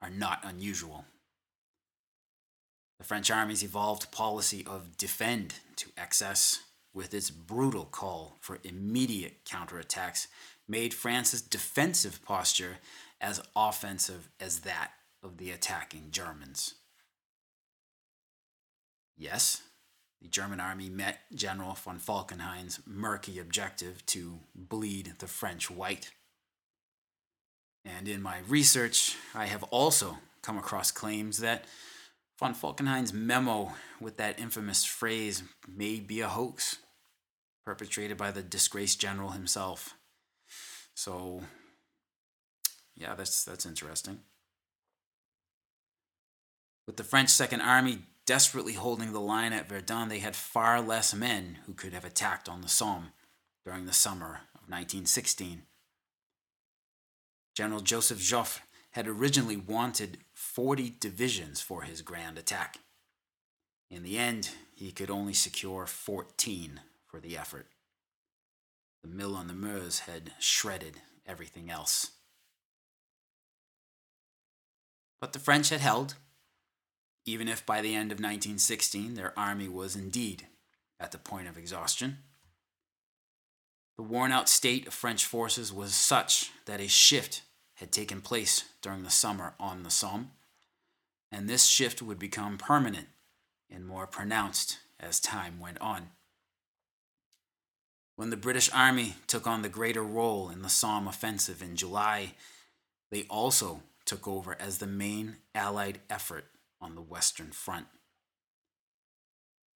are 0.01 0.09
not 0.09 0.39
unusual. 0.43 1.05
The 2.99 3.05
French 3.05 3.31
army's 3.31 3.63
evolved 3.63 4.11
policy 4.11 4.65
of 4.67 4.97
defend 4.97 5.55
to 5.77 5.87
excess, 5.97 6.63
with 6.93 7.13
its 7.13 7.29
brutal 7.29 7.85
call 7.85 8.37
for 8.41 8.59
immediate 8.63 9.45
counterattacks, 9.45 10.27
made 10.67 10.93
France's 10.93 11.41
defensive 11.41 12.23
posture 12.23 12.77
as 13.21 13.41
offensive 13.55 14.29
as 14.39 14.59
that 14.59 14.91
of 15.23 15.37
the 15.37 15.51
attacking 15.51 16.07
Germans. 16.11 16.75
Yes, 19.17 19.61
the 20.21 20.27
German 20.27 20.59
army 20.59 20.89
met 20.89 21.19
General 21.33 21.73
von 21.75 21.99
Falkenhayn's 21.99 22.79
murky 22.85 23.39
objective 23.39 24.05
to 24.07 24.39
bleed 24.53 25.13
the 25.19 25.27
French 25.27 25.71
white. 25.71 26.11
And 27.85 28.07
in 28.07 28.21
my 28.21 28.39
research, 28.47 29.15
I 29.33 29.45
have 29.45 29.63
also 29.63 30.17
come 30.41 30.57
across 30.57 30.91
claims 30.91 31.37
that 31.39 31.65
von 32.39 32.53
Falkenhayn's 32.53 33.12
memo 33.12 33.74
with 34.00 34.15
that 34.17 34.39
infamous 34.39 34.86
phrase 34.86 35.43
may 35.67 36.00
be 36.00 36.22
a 36.22 36.29
hoax 36.29 36.77
perpetrated 37.65 38.15
by 38.15 38.31
the 38.31 38.41
disgraced 38.41 39.00
general 39.00 39.31
himself. 39.31 39.96
So, 40.96 41.43
yeah, 42.96 43.13
that's 43.15 43.43
that's 43.43 43.65
interesting. 43.65 44.19
With 46.88 46.96
the 46.96 47.03
French 47.03 47.29
Second 47.29 47.62
Army 47.62 48.00
desperately 48.25 48.74
holding 48.74 49.12
the 49.12 49.19
line 49.19 49.53
at 49.53 49.67
Verdun, 49.67 50.08
they 50.08 50.19
had 50.19 50.36
far 50.36 50.81
less 50.81 51.13
men 51.13 51.58
who 51.65 51.74
could 51.74 51.93
have 51.93 52.05
attacked 52.05 52.48
on 52.48 52.62
the 52.62 52.69
Somme 52.69 53.12
during 53.65 53.86
the 53.86 53.93
summer 53.93 54.41
of 54.55 54.69
1916. 54.69 55.63
General 57.55 57.81
Joseph 57.81 58.19
Joffre 58.19 58.62
had 58.91 59.08
originally 59.08 59.58
wanted 59.58 60.19
40 60.53 60.95
divisions 60.99 61.61
for 61.61 61.83
his 61.83 62.01
grand 62.01 62.39
attack. 62.39 62.79
In 63.91 64.01
the 64.01 64.17
end, 64.17 64.49
he 64.73 64.91
could 64.91 65.11
only 65.11 65.33
secure 65.33 65.85
14 65.85 66.81
for 67.05 67.19
the 67.19 67.37
effort. 67.37 67.67
The 69.03 69.09
mill 69.09 69.35
on 69.35 69.47
the 69.47 69.53
Meuse 69.53 69.99
had 69.99 70.33
shredded 70.39 71.01
everything 71.25 71.69
else. 71.69 72.11
But 75.21 75.33
the 75.33 75.39
French 75.39 75.69
had 75.69 75.81
held, 75.81 76.15
even 77.25 77.47
if 77.47 77.63
by 77.63 77.81
the 77.81 77.93
end 77.93 78.11
of 78.11 78.17
1916 78.17 79.13
their 79.13 79.37
army 79.37 79.69
was 79.69 79.95
indeed 79.95 80.47
at 80.99 81.11
the 81.11 81.19
point 81.19 81.47
of 81.47 81.59
exhaustion. 81.59 82.17
The 83.97 84.03
worn 84.03 84.31
out 84.31 84.49
state 84.49 84.87
of 84.87 84.95
French 84.95 85.25
forces 85.25 85.71
was 85.71 85.93
such 85.93 86.49
that 86.65 86.81
a 86.81 86.87
shift 86.87 87.43
had 87.75 87.91
taken 87.91 88.19
place 88.19 88.65
during 88.81 89.03
the 89.03 89.11
summer 89.11 89.53
on 89.59 89.83
the 89.83 89.91
Somme, 89.91 90.31
and 91.31 91.48
this 91.48 91.65
shift 91.65 92.01
would 92.01 92.19
become 92.19 92.57
permanent 92.57 93.07
and 93.69 93.86
more 93.86 94.07
pronounced 94.07 94.79
as 95.00 95.19
time 95.19 95.59
went 95.59 95.79
on. 95.79 96.09
When 98.15 98.31
the 98.31 98.38
British 98.38 98.69
Army 98.74 99.15
took 99.27 99.48
on 99.48 99.62
the 99.62 99.69
greater 99.69 100.03
role 100.03 100.50
in 100.50 100.62
the 100.62 100.69
Somme 100.69 101.07
offensive 101.07 101.62
in 101.62 101.75
July, 101.75 102.33
they 103.12 103.24
also 103.29 103.81
took 104.05 104.27
over 104.27 104.57
as 104.59 104.79
the 104.79 104.88
main 104.88 105.38
Allied 105.55 106.00
effort 106.09 106.45
on 106.81 106.95
the 106.95 107.01
Western 107.01 107.51
Front. 107.51 107.88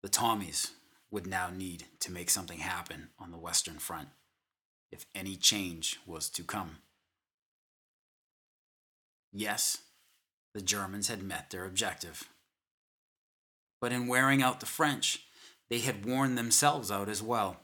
The 0.02 0.10
Tommies 0.10 0.72
would 1.10 1.26
now 1.26 1.48
need 1.48 1.84
to 2.00 2.12
make 2.12 2.28
something 2.28 2.58
happen 2.58 3.08
on 3.18 3.30
the 3.30 3.38
Western 3.38 3.78
Front 3.78 4.08
if 4.92 5.06
any 5.14 5.36
change 5.36 5.98
was 6.06 6.28
to 6.30 6.42
come. 6.42 6.78
Yes, 9.32 9.78
the 10.54 10.62
Germans 10.62 11.08
had 11.08 11.22
met 11.22 11.50
their 11.50 11.66
objective. 11.66 12.28
But 13.80 13.92
in 13.92 14.06
wearing 14.06 14.42
out 14.42 14.60
the 14.60 14.66
French, 14.66 15.26
they 15.68 15.80
had 15.80 16.06
worn 16.06 16.36
themselves 16.36 16.90
out 16.90 17.08
as 17.08 17.22
well. 17.22 17.56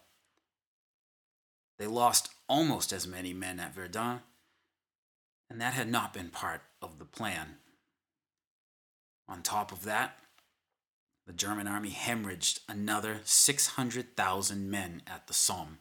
They 1.78 1.86
lost 1.86 2.30
almost 2.48 2.92
as 2.92 3.06
many 3.06 3.32
men 3.32 3.60
at 3.60 3.74
Verdun, 3.74 4.20
and 5.48 5.60
that 5.60 5.72
had 5.72 5.88
not 5.88 6.12
been 6.12 6.28
part 6.28 6.62
of 6.82 6.98
the 6.98 7.04
plan. 7.04 7.56
On 9.28 9.42
top 9.42 9.70
of 9.72 9.84
that, 9.84 10.18
the 11.26 11.32
German 11.32 11.68
army 11.68 11.90
hemorrhaged 11.90 12.60
another 12.68 13.20
600,000 13.24 14.70
men 14.70 15.02
at 15.06 15.28
the 15.28 15.32
Somme. 15.32 15.78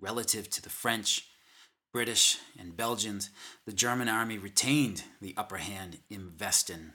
Relative 0.00 0.48
to 0.50 0.62
the 0.62 0.70
French, 0.70 1.28
British, 1.92 2.38
and 2.58 2.76
Belgians, 2.76 3.30
the 3.66 3.72
German 3.72 4.08
army 4.08 4.38
retained 4.38 5.04
the 5.20 5.34
upper 5.36 5.58
hand 5.58 5.98
in 6.08 6.32
Westen, 6.38 6.92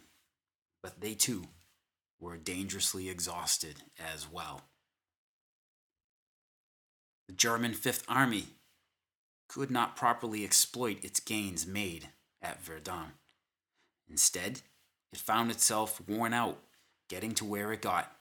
but 0.81 1.01
they 1.01 1.13
too 1.13 1.45
were 2.19 2.37
dangerously 2.37 3.09
exhausted 3.09 3.83
as 3.99 4.31
well. 4.31 4.63
The 7.27 7.33
German 7.33 7.73
Fifth 7.73 8.03
Army 8.07 8.45
could 9.47 9.69
not 9.69 9.95
properly 9.95 10.43
exploit 10.43 11.03
its 11.03 11.19
gains 11.19 11.67
made 11.67 12.09
at 12.41 12.63
Verdun. 12.63 13.13
Instead, 14.09 14.61
it 15.13 15.19
found 15.19 15.51
itself 15.51 16.01
worn 16.07 16.33
out 16.33 16.57
getting 17.09 17.33
to 17.35 17.45
where 17.45 17.71
it 17.71 17.81
got, 17.81 18.11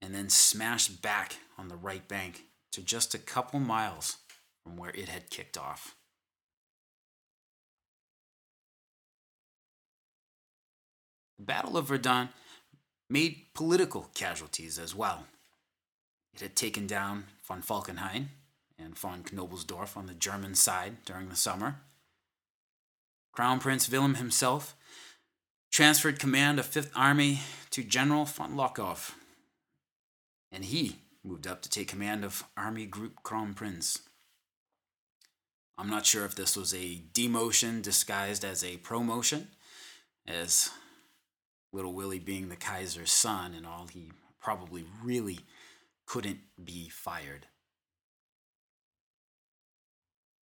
and 0.00 0.14
then 0.14 0.28
smashed 0.28 1.02
back 1.02 1.36
on 1.58 1.68
the 1.68 1.76
right 1.76 2.06
bank 2.08 2.44
to 2.72 2.80
just 2.80 3.14
a 3.14 3.18
couple 3.18 3.60
miles 3.60 4.18
from 4.62 4.76
where 4.76 4.90
it 4.90 5.08
had 5.08 5.30
kicked 5.30 5.58
off. 5.58 5.94
The 11.38 11.44
Battle 11.44 11.76
of 11.76 11.88
Verdun 11.88 12.28
made 13.10 13.46
political 13.54 14.08
casualties 14.14 14.78
as 14.78 14.94
well. 14.94 15.24
It 16.34 16.40
had 16.40 16.56
taken 16.56 16.86
down 16.86 17.24
von 17.42 17.62
Falkenhayn 17.62 18.28
and 18.78 18.96
von 18.96 19.22
Knobelsdorff 19.22 19.96
on 19.96 20.06
the 20.06 20.14
German 20.14 20.54
side 20.54 21.04
during 21.04 21.28
the 21.28 21.36
summer. 21.36 21.76
Crown 23.32 23.58
Prince 23.58 23.90
Wilhelm 23.90 24.16
himself 24.16 24.76
transferred 25.70 26.18
command 26.18 26.58
of 26.58 26.66
Fifth 26.66 26.92
Army 26.94 27.40
to 27.70 27.82
General 27.82 28.26
von 28.26 28.54
Lochow, 28.56 29.12
and 30.50 30.66
he 30.66 30.96
moved 31.24 31.46
up 31.46 31.62
to 31.62 31.70
take 31.70 31.88
command 31.88 32.24
of 32.24 32.44
Army 32.56 32.84
Group 32.84 33.22
Kronprinz. 33.22 34.00
I'm 35.78 35.90
not 35.90 36.06
sure 36.06 36.24
if 36.24 36.34
this 36.34 36.56
was 36.56 36.74
a 36.74 37.02
demotion 37.12 37.82
disguised 37.82 38.44
as 38.44 38.62
a 38.62 38.76
promotion, 38.78 39.48
as 40.26 40.70
Little 41.72 41.92
Willie 41.92 42.18
being 42.18 42.48
the 42.48 42.56
Kaiser's 42.56 43.12
son 43.12 43.54
and 43.54 43.66
all, 43.66 43.86
he 43.86 44.12
probably 44.40 44.84
really 45.02 45.40
couldn't 46.06 46.40
be 46.62 46.88
fired. 46.88 47.46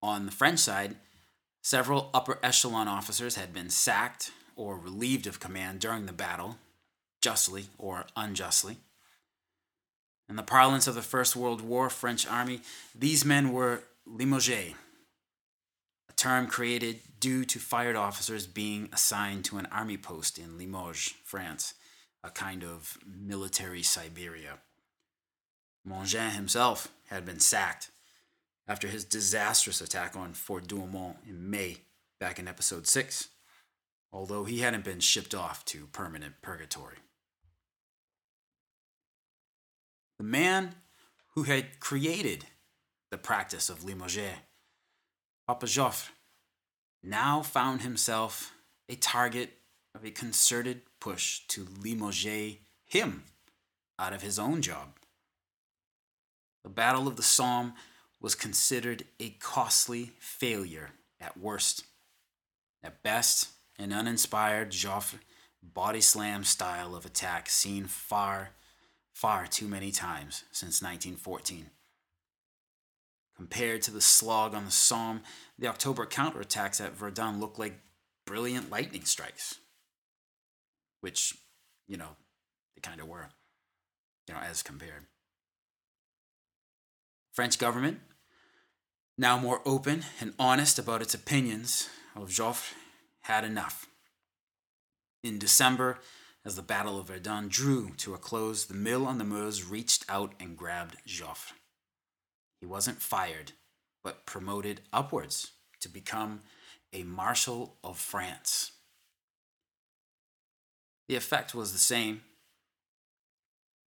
On 0.02 0.26
the 0.26 0.32
French 0.32 0.58
side, 0.58 0.96
several 1.62 2.10
upper 2.12 2.38
echelon 2.42 2.88
officers 2.88 3.36
had 3.36 3.52
been 3.52 3.70
sacked 3.70 4.32
or 4.56 4.78
relieved 4.78 5.26
of 5.26 5.40
command 5.40 5.80
during 5.80 6.06
the 6.06 6.12
battle, 6.12 6.56
justly 7.20 7.66
or 7.78 8.06
unjustly. 8.16 8.78
In 10.28 10.36
the 10.36 10.42
parlance 10.42 10.86
of 10.86 10.94
the 10.94 11.02
First 11.02 11.36
World 11.36 11.60
War 11.60 11.90
French 11.90 12.26
army, 12.26 12.60
these 12.94 13.24
men 13.24 13.52
were 13.52 13.84
limogés, 14.08 14.74
term 16.20 16.46
created 16.46 17.00
due 17.18 17.46
to 17.46 17.58
fired 17.58 17.96
officers 17.96 18.46
being 18.46 18.90
assigned 18.92 19.42
to 19.42 19.56
an 19.56 19.66
army 19.72 19.96
post 19.96 20.38
in 20.38 20.58
Limoges, 20.58 21.14
France, 21.24 21.72
a 22.22 22.28
kind 22.28 22.62
of 22.62 22.98
military 23.06 23.82
Siberia. 23.82 24.58
Mangin 25.88 26.32
himself 26.32 26.88
had 27.08 27.24
been 27.24 27.40
sacked 27.40 27.90
after 28.68 28.86
his 28.86 29.06
disastrous 29.06 29.80
attack 29.80 30.14
on 30.14 30.34
Fort 30.34 30.66
Douaumont 30.68 31.16
in 31.26 31.48
May, 31.48 31.78
back 32.20 32.38
in 32.38 32.46
episode 32.46 32.86
6, 32.86 33.28
although 34.12 34.44
he 34.44 34.58
hadn't 34.58 34.84
been 34.84 35.00
shipped 35.00 35.34
off 35.34 35.64
to 35.64 35.86
permanent 35.86 36.34
purgatory. 36.42 36.98
The 40.18 40.24
man 40.24 40.74
who 41.34 41.44
had 41.44 41.80
created 41.80 42.44
the 43.10 43.16
practice 43.16 43.70
of 43.70 43.84
limoges, 43.84 44.34
Papa 45.50 45.66
Joffre, 45.66 46.10
now 47.02 47.42
found 47.42 47.82
himself 47.82 48.52
a 48.88 48.94
target 48.94 49.50
of 49.96 50.04
a 50.04 50.12
concerted 50.12 50.82
push 51.00 51.40
to 51.48 51.66
limoges 51.82 52.58
him 52.84 53.24
out 53.98 54.12
of 54.12 54.22
his 54.22 54.38
own 54.38 54.62
job. 54.62 54.94
The 56.62 56.70
Battle 56.70 57.08
of 57.08 57.16
the 57.16 57.24
Somme 57.24 57.72
was 58.20 58.36
considered 58.36 59.06
a 59.18 59.30
costly 59.40 60.12
failure 60.20 60.90
at 61.20 61.36
worst. 61.36 61.82
At 62.84 63.02
best, 63.02 63.48
an 63.76 63.92
uninspired 63.92 64.70
Joffre 64.70 65.18
body 65.60 66.00
slam 66.00 66.44
style 66.44 66.94
of 66.94 67.04
attack 67.04 67.48
seen 67.48 67.86
far, 67.86 68.50
far 69.12 69.48
too 69.48 69.66
many 69.66 69.90
times 69.90 70.44
since 70.52 70.80
1914. 70.80 71.70
Compared 73.40 73.80
to 73.80 73.90
the 73.90 74.02
slog 74.02 74.54
on 74.54 74.66
the 74.66 74.70
Somme, 74.70 75.22
the 75.58 75.66
October 75.66 76.04
counterattacks 76.04 76.78
at 76.78 76.94
Verdun 76.94 77.40
looked 77.40 77.58
like 77.58 77.80
brilliant 78.26 78.70
lightning 78.70 79.06
strikes, 79.06 79.54
which, 81.00 81.38
you 81.88 81.96
know, 81.96 82.18
they 82.74 82.82
kind 82.82 83.00
of 83.00 83.08
were, 83.08 83.30
you 84.28 84.34
know, 84.34 84.40
as 84.40 84.62
compared. 84.62 85.06
French 87.32 87.58
government, 87.58 88.00
now 89.16 89.38
more 89.38 89.62
open 89.64 90.04
and 90.20 90.34
honest 90.38 90.78
about 90.78 91.00
its 91.00 91.14
opinions 91.14 91.88
of 92.14 92.28
Joffre, 92.28 92.74
had 93.22 93.46
enough. 93.46 93.86
In 95.24 95.38
December, 95.38 95.98
as 96.44 96.56
the 96.56 96.62
Battle 96.62 97.00
of 97.00 97.06
Verdun 97.06 97.48
drew 97.48 97.94
to 97.96 98.12
a 98.12 98.18
close, 98.18 98.66
the 98.66 98.74
mill 98.74 99.06
on 99.06 99.16
the 99.16 99.24
Meuse 99.24 99.64
reached 99.64 100.04
out 100.10 100.34
and 100.38 100.58
grabbed 100.58 100.98
Joffre. 101.08 101.54
He 102.60 102.66
wasn't 102.66 103.00
fired, 103.00 103.52
but 104.04 104.26
promoted 104.26 104.82
upwards 104.92 105.52
to 105.80 105.88
become 105.88 106.42
a 106.92 107.02
Marshal 107.02 107.76
of 107.82 107.98
France. 107.98 108.72
The 111.08 111.16
effect 111.16 111.54
was 111.54 111.72
the 111.72 111.78
same 111.78 112.22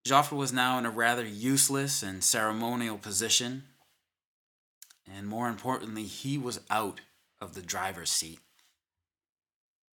Joffre 0.05 0.35
was 0.35 0.51
now 0.51 0.77
in 0.77 0.85
a 0.85 0.89
rather 0.89 1.25
useless 1.25 2.03
and 2.03 2.21
ceremonial 2.21 2.97
position, 2.97 3.63
and 5.09 5.27
more 5.27 5.47
importantly, 5.47 6.03
he 6.03 6.37
was 6.37 6.59
out 6.69 6.99
of 7.39 7.55
the 7.55 7.61
driver's 7.61 8.09
seat. 8.09 8.39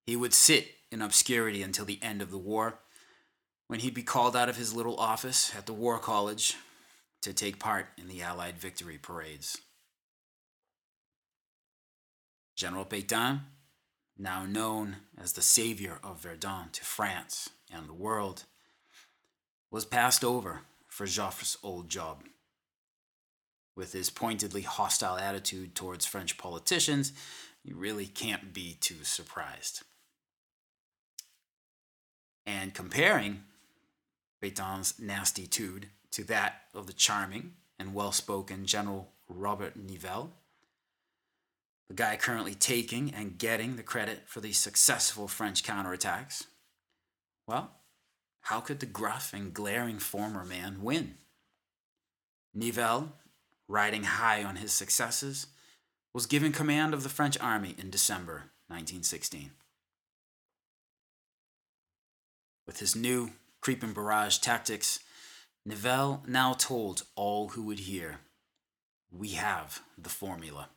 He 0.07 0.17
would 0.17 0.35
sit 0.35 0.67
in 0.91 1.01
obscurity 1.01 1.63
until 1.63 1.85
the 1.85 2.01
end 2.03 2.23
of 2.23 2.33
the 2.33 2.39
war, 2.39 2.81
when 3.69 3.79
he'd 3.79 3.95
be 3.95 4.03
called 4.03 4.35
out 4.35 4.49
of 4.49 4.57
his 4.57 4.75
little 4.75 4.99
office 4.99 5.55
at 5.57 5.67
the 5.67 5.73
War 5.73 6.01
College 6.01 6.57
to 7.23 7.33
take 7.33 7.59
part 7.59 7.89
in 7.99 8.09
the 8.09 8.23
Allied 8.23 8.59
victory 8.59 8.99
parades. 8.99 9.59
General 12.57 12.85
Pétain 12.85 13.41
now 14.21 14.45
known 14.45 14.97
as 15.19 15.33
the 15.33 15.43
savior 15.43 15.99
of 16.05 16.21
Verdun 16.21 16.69
to 16.73 16.85
France 16.85 17.51
and 17.73 17.89
the 17.89 17.95
world, 17.95 18.45
was 19.71 19.85
passed 19.85 20.23
over 20.23 20.61
for 20.87 21.07
Joffre's 21.07 21.57
old 21.63 21.89
job. 21.89 22.25
With 23.75 23.93
his 23.93 24.11
pointedly 24.11 24.63
hostile 24.63 25.17
attitude 25.17 25.75
towards 25.75 26.05
French 26.05 26.37
politicians, 26.37 27.13
you 27.65 27.77
really 27.77 28.07
can't 28.07 28.53
be 28.53 28.77
too 28.79 29.05
surprised. 29.05 29.83
And 32.45 32.75
comparing 32.75 33.45
Pétain's 34.43 34.99
nasty 34.99 35.47
tude 35.47 35.87
to 36.13 36.25
that 36.25 36.63
of 36.75 36.87
the 36.87 36.93
charming 36.93 37.55
and 37.79 37.95
well 37.95 38.13
spoken 38.13 38.67
General 38.67 39.11
Robert 39.29 39.77
Nivelle, 39.77 40.33
the 41.89 41.95
guy 41.95 42.17
currently 42.17 42.55
taking 42.55 43.13
and 43.13 43.39
getting 43.39 43.77
the 43.77 43.83
credit 43.83 44.23
for 44.27 44.41
the 44.41 44.53
successful 44.53 45.27
French 45.27 45.65
counterattacks, 45.65 46.45
well, 47.47 47.73
how 48.43 48.61
could 48.61 48.81
the 48.81 48.87
gruff 48.87 49.33
and 49.33 49.53
glaring 49.53 49.99
former 49.99 50.45
man 50.45 50.83
win? 50.83 51.15
Nivelle, 52.55 53.13
riding 53.69 54.05
high 54.05 54.45
on 54.45 54.57
his 54.57 54.73
successes, 54.73 55.49
was 56.13 56.27
given 56.27 56.53
command 56.53 56.95
of 56.95 57.03
the 57.03 57.09
French 57.09 57.39
army 57.41 57.75
in 57.79 57.91
December 57.91 58.51
1916. 58.69 59.51
With 62.67 62.81
his 62.81 62.97
new 62.97 63.33
creeping 63.61 63.93
barrage 63.93 64.39
tactics, 64.39 65.01
Nivelle 65.65 66.23
now 66.27 66.55
told 66.55 67.05
all 67.17 67.49
who 67.51 67.63
would 67.65 67.81
hear, 67.81 68.21
We 69.11 69.31
have 69.31 69.83
the 69.99 70.09
formula. 70.09 70.71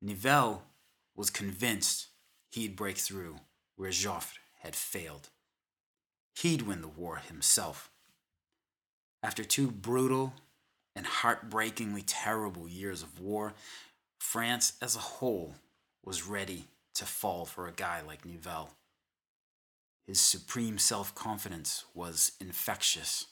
Nivelle 0.00 0.62
was 1.16 1.30
convinced 1.30 2.08
he'd 2.50 2.76
break 2.76 2.96
through 2.96 3.36
where 3.76 3.90
Joffre 3.90 4.38
had 4.62 4.76
failed. 4.76 5.30
He'd 6.36 6.62
win 6.62 6.80
the 6.80 6.88
war 6.88 7.16
himself. 7.16 7.90
After 9.22 9.42
two 9.42 9.70
brutal 9.70 10.34
and 10.94 11.06
heartbreakingly 11.06 12.02
terrible 12.02 12.68
years 12.68 13.02
of 13.02 13.20
war, 13.20 13.54
France 14.18 14.74
as 14.80 14.94
a 14.94 15.00
whole 15.00 15.54
was 16.04 16.26
ready 16.26 16.66
to 16.94 17.04
fall 17.04 17.46
for 17.46 17.66
a 17.66 17.72
guy 17.72 18.00
like 18.00 18.24
Nivelle. 18.24 18.70
His 20.06 20.20
supreme 20.20 20.78
self 20.78 21.14
confidence 21.14 21.84
was 21.94 22.32
infectious. 22.40 23.26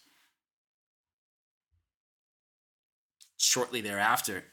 Shortly 3.36 3.80
thereafter, 3.80 4.44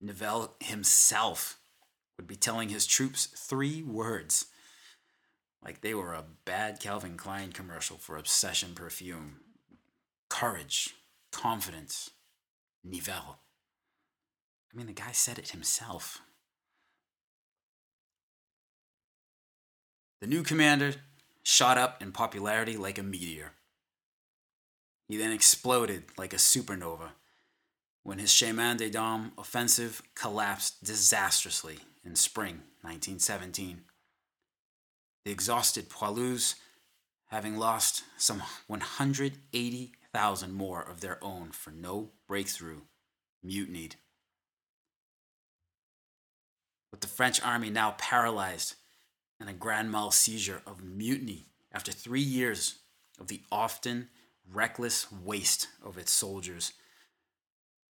Nivelle 0.00 0.56
himself 0.60 1.58
would 2.16 2.26
be 2.26 2.36
telling 2.36 2.68
his 2.68 2.86
troops 2.86 3.26
three 3.26 3.82
words 3.82 4.46
like 5.62 5.80
they 5.80 5.94
were 5.94 6.14
a 6.14 6.24
bad 6.44 6.80
Calvin 6.80 7.16
Klein 7.16 7.52
commercial 7.52 7.96
for 7.96 8.16
Obsession 8.16 8.74
perfume 8.74 9.40
courage, 10.28 10.94
confidence, 11.32 12.10
Nivelle. 12.84 13.38
I 14.72 14.76
mean, 14.76 14.86
the 14.86 14.92
guy 14.92 15.12
said 15.12 15.38
it 15.38 15.50
himself. 15.50 16.20
The 20.20 20.26
new 20.26 20.42
commander 20.42 20.94
shot 21.42 21.76
up 21.76 22.02
in 22.02 22.12
popularity 22.12 22.76
like 22.76 22.98
a 22.98 23.02
meteor. 23.02 23.52
He 25.08 25.16
then 25.16 25.30
exploded 25.30 26.04
like 26.16 26.32
a 26.32 26.36
supernova 26.36 27.10
when 28.02 28.18
his 28.18 28.32
Chemin 28.32 28.76
des 28.78 28.90
Dames 28.90 29.32
offensive 29.36 30.02
collapsed 30.14 30.82
disastrously 30.84 31.78
in 32.04 32.16
spring 32.16 32.62
1917. 32.82 33.82
The 35.24 35.32
exhausted 35.32 35.88
poilus, 35.90 36.54
having 37.26 37.56
lost 37.56 38.04
some 38.16 38.42
180,000 38.68 40.52
more 40.52 40.82
of 40.82 41.00
their 41.00 41.22
own 41.22 41.50
for 41.50 41.72
no 41.72 42.12
breakthrough, 42.28 42.82
mutinied. 43.44 43.96
With 46.92 47.00
the 47.00 47.08
French 47.08 47.42
army 47.42 47.70
now 47.70 47.96
paralyzed 47.98 48.76
and 49.38 49.48
a 49.48 49.54
grand 49.54 49.90
mal 49.90 50.10
seizure 50.10 50.62
of 50.66 50.82
mutiny 50.82 51.46
after 51.72 51.92
three 51.92 52.20
years 52.20 52.78
of 53.18 53.28
the 53.28 53.42
often 53.50 54.08
reckless 54.52 55.10
waste 55.12 55.68
of 55.84 55.98
its 55.98 56.12
soldiers. 56.12 56.72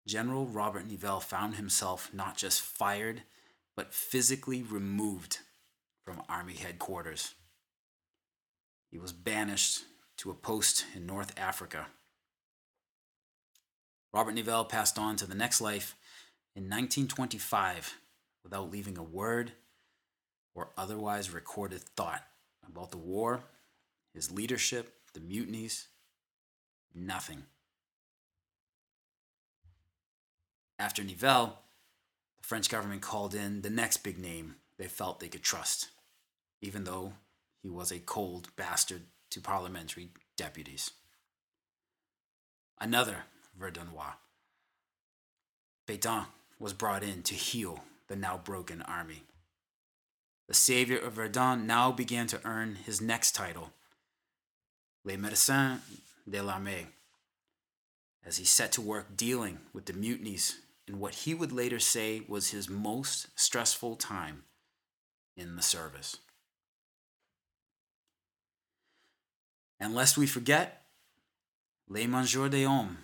General 0.06 0.46
Robert 0.46 0.86
Nivelle 0.86 1.20
found 1.20 1.56
himself 1.56 2.10
not 2.12 2.36
just 2.36 2.62
fired, 2.62 3.22
but 3.76 3.92
physically 3.92 4.62
removed 4.62 5.38
from 6.04 6.22
Army 6.28 6.54
headquarters. 6.54 7.34
He 8.90 8.98
was 8.98 9.12
banished 9.12 9.82
to 10.18 10.30
a 10.30 10.34
post 10.34 10.86
in 10.94 11.06
North 11.06 11.32
Africa. 11.36 11.88
Robert 14.12 14.32
Nivelle 14.32 14.64
passed 14.64 14.98
on 14.98 15.16
to 15.16 15.26
the 15.26 15.34
next 15.34 15.60
life 15.60 15.96
in 16.54 16.62
1925 16.62 17.98
without 18.44 18.70
leaving 18.70 18.96
a 18.96 19.02
word 19.02 19.52
or 20.56 20.70
otherwise 20.76 21.30
recorded 21.30 21.82
thought 21.82 22.24
about 22.66 22.90
the 22.90 22.96
war, 22.96 23.44
his 24.14 24.32
leadership, 24.32 24.94
the 25.12 25.20
mutinies, 25.20 25.86
nothing. 26.94 27.44
After 30.78 31.04
Nivelle, 31.04 31.58
the 32.38 32.42
French 32.42 32.68
government 32.70 33.02
called 33.02 33.34
in 33.34 33.60
the 33.60 33.70
next 33.70 33.98
big 33.98 34.18
name 34.18 34.56
they 34.78 34.88
felt 34.88 35.20
they 35.20 35.28
could 35.28 35.42
trust, 35.42 35.90
even 36.60 36.84
though 36.84 37.12
he 37.62 37.68
was 37.68 37.92
a 37.92 37.98
cold 37.98 38.48
bastard 38.56 39.02
to 39.30 39.40
parliamentary 39.40 40.08
deputies. 40.36 40.90
Another 42.80 43.24
Verdunois. 43.58 44.14
Pétain 45.86 46.26
was 46.58 46.72
brought 46.72 47.02
in 47.02 47.22
to 47.22 47.34
heal 47.34 47.84
the 48.08 48.16
now 48.16 48.38
broken 48.42 48.82
army 48.82 49.22
the 50.48 50.54
savior 50.54 50.98
of 50.98 51.14
Verdun 51.14 51.66
now 51.66 51.90
began 51.90 52.26
to 52.28 52.40
earn 52.44 52.76
his 52.76 53.00
next 53.00 53.32
title, 53.32 53.72
Les 55.04 55.16
Médecins 55.16 55.80
de 56.28 56.40
l'Armée, 56.40 56.86
as 58.24 58.36
he 58.36 58.44
set 58.44 58.72
to 58.72 58.80
work 58.80 59.16
dealing 59.16 59.58
with 59.72 59.86
the 59.86 59.92
mutinies 59.92 60.56
in 60.86 61.00
what 61.00 61.14
he 61.14 61.34
would 61.34 61.52
later 61.52 61.80
say 61.80 62.22
was 62.28 62.50
his 62.50 62.68
most 62.68 63.26
stressful 63.34 63.96
time 63.96 64.44
in 65.36 65.56
the 65.56 65.62
service. 65.62 66.18
And 69.80 69.94
lest 69.94 70.16
we 70.16 70.26
forget, 70.26 70.82
Les 71.88 72.06
Mangeurs 72.06 72.50
des 72.50 72.64
Hommes, 72.64 72.98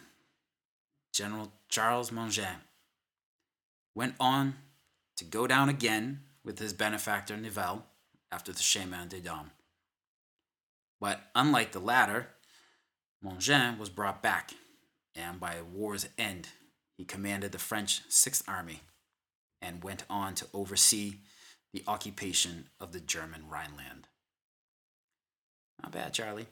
General 1.12 1.52
Charles 1.68 2.10
Mangin, 2.10 2.62
went 3.94 4.14
on 4.18 4.54
to 5.16 5.24
go 5.24 5.46
down 5.46 5.68
again 5.68 6.20
with 6.44 6.58
his 6.58 6.72
benefactor 6.72 7.36
Nivelle 7.36 7.84
after 8.30 8.52
the 8.52 8.62
Chemin 8.62 9.08
des 9.08 9.20
Dames. 9.20 9.50
But 11.00 11.20
unlike 11.34 11.72
the 11.72 11.80
latter, 11.80 12.28
Mangin 13.24 13.78
was 13.78 13.88
brought 13.88 14.22
back, 14.22 14.52
and 15.14 15.38
by 15.40 15.56
war's 15.60 16.08
end, 16.16 16.48
he 16.96 17.04
commanded 17.04 17.52
the 17.52 17.58
French 17.58 18.02
Sixth 18.08 18.44
Army 18.48 18.80
and 19.60 19.82
went 19.82 20.04
on 20.10 20.34
to 20.36 20.46
oversee 20.52 21.16
the 21.72 21.82
occupation 21.86 22.66
of 22.80 22.92
the 22.92 23.00
German 23.00 23.48
Rhineland. 23.48 24.08
Not 25.82 25.92
bad, 25.92 26.12
Charlie. 26.12 26.46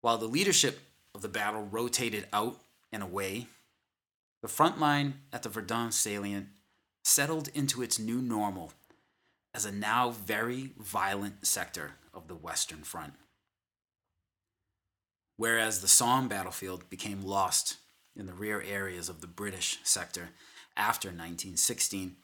While 0.00 0.18
the 0.18 0.26
leadership 0.26 0.80
of 1.14 1.22
the 1.22 1.28
battle 1.28 1.62
rotated 1.62 2.26
out 2.32 2.58
and 2.92 3.02
away 3.02 3.46
the 4.42 4.48
front 4.48 4.80
line 4.80 5.14
at 5.32 5.42
the 5.42 5.48
Verdun 5.48 5.92
salient 5.92 6.48
settled 7.04 7.48
into 7.48 7.82
its 7.82 7.98
new 7.98 8.20
normal 8.20 8.72
as 9.54 9.64
a 9.64 9.72
now 9.72 10.10
very 10.10 10.72
violent 10.78 11.46
sector 11.46 11.92
of 12.14 12.28
the 12.28 12.34
Western 12.34 12.82
Front. 12.82 13.14
Whereas 15.36 15.80
the 15.80 15.88
Somme 15.88 16.28
battlefield 16.28 16.88
became 16.90 17.22
lost 17.22 17.76
in 18.14 18.26
the 18.26 18.34
rear 18.34 18.62
areas 18.62 19.08
of 19.08 19.20
the 19.20 19.26
British 19.26 19.78
sector 19.82 20.30
after 20.76 21.08
1916, 21.08 22.16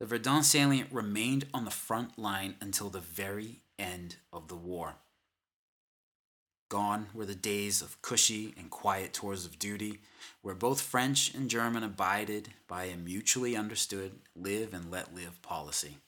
the 0.00 0.06
Verdun 0.06 0.42
salient 0.42 0.92
remained 0.92 1.46
on 1.54 1.64
the 1.64 1.70
front 1.70 2.18
line 2.18 2.56
until 2.60 2.90
the 2.90 3.00
very 3.00 3.60
end 3.78 4.16
of 4.32 4.48
the 4.48 4.56
war. 4.56 4.96
Gone 6.72 7.08
were 7.12 7.26
the 7.26 7.34
days 7.34 7.82
of 7.82 8.00
cushy 8.00 8.54
and 8.56 8.70
quiet 8.70 9.12
tours 9.12 9.44
of 9.44 9.58
duty, 9.58 10.00
where 10.40 10.54
both 10.54 10.80
French 10.80 11.34
and 11.34 11.50
German 11.50 11.82
abided 11.82 12.48
by 12.66 12.84
a 12.84 12.96
mutually 12.96 13.54
understood 13.54 14.12
live 14.34 14.72
and 14.72 14.90
let 14.90 15.14
live 15.14 15.42
policy. 15.42 15.98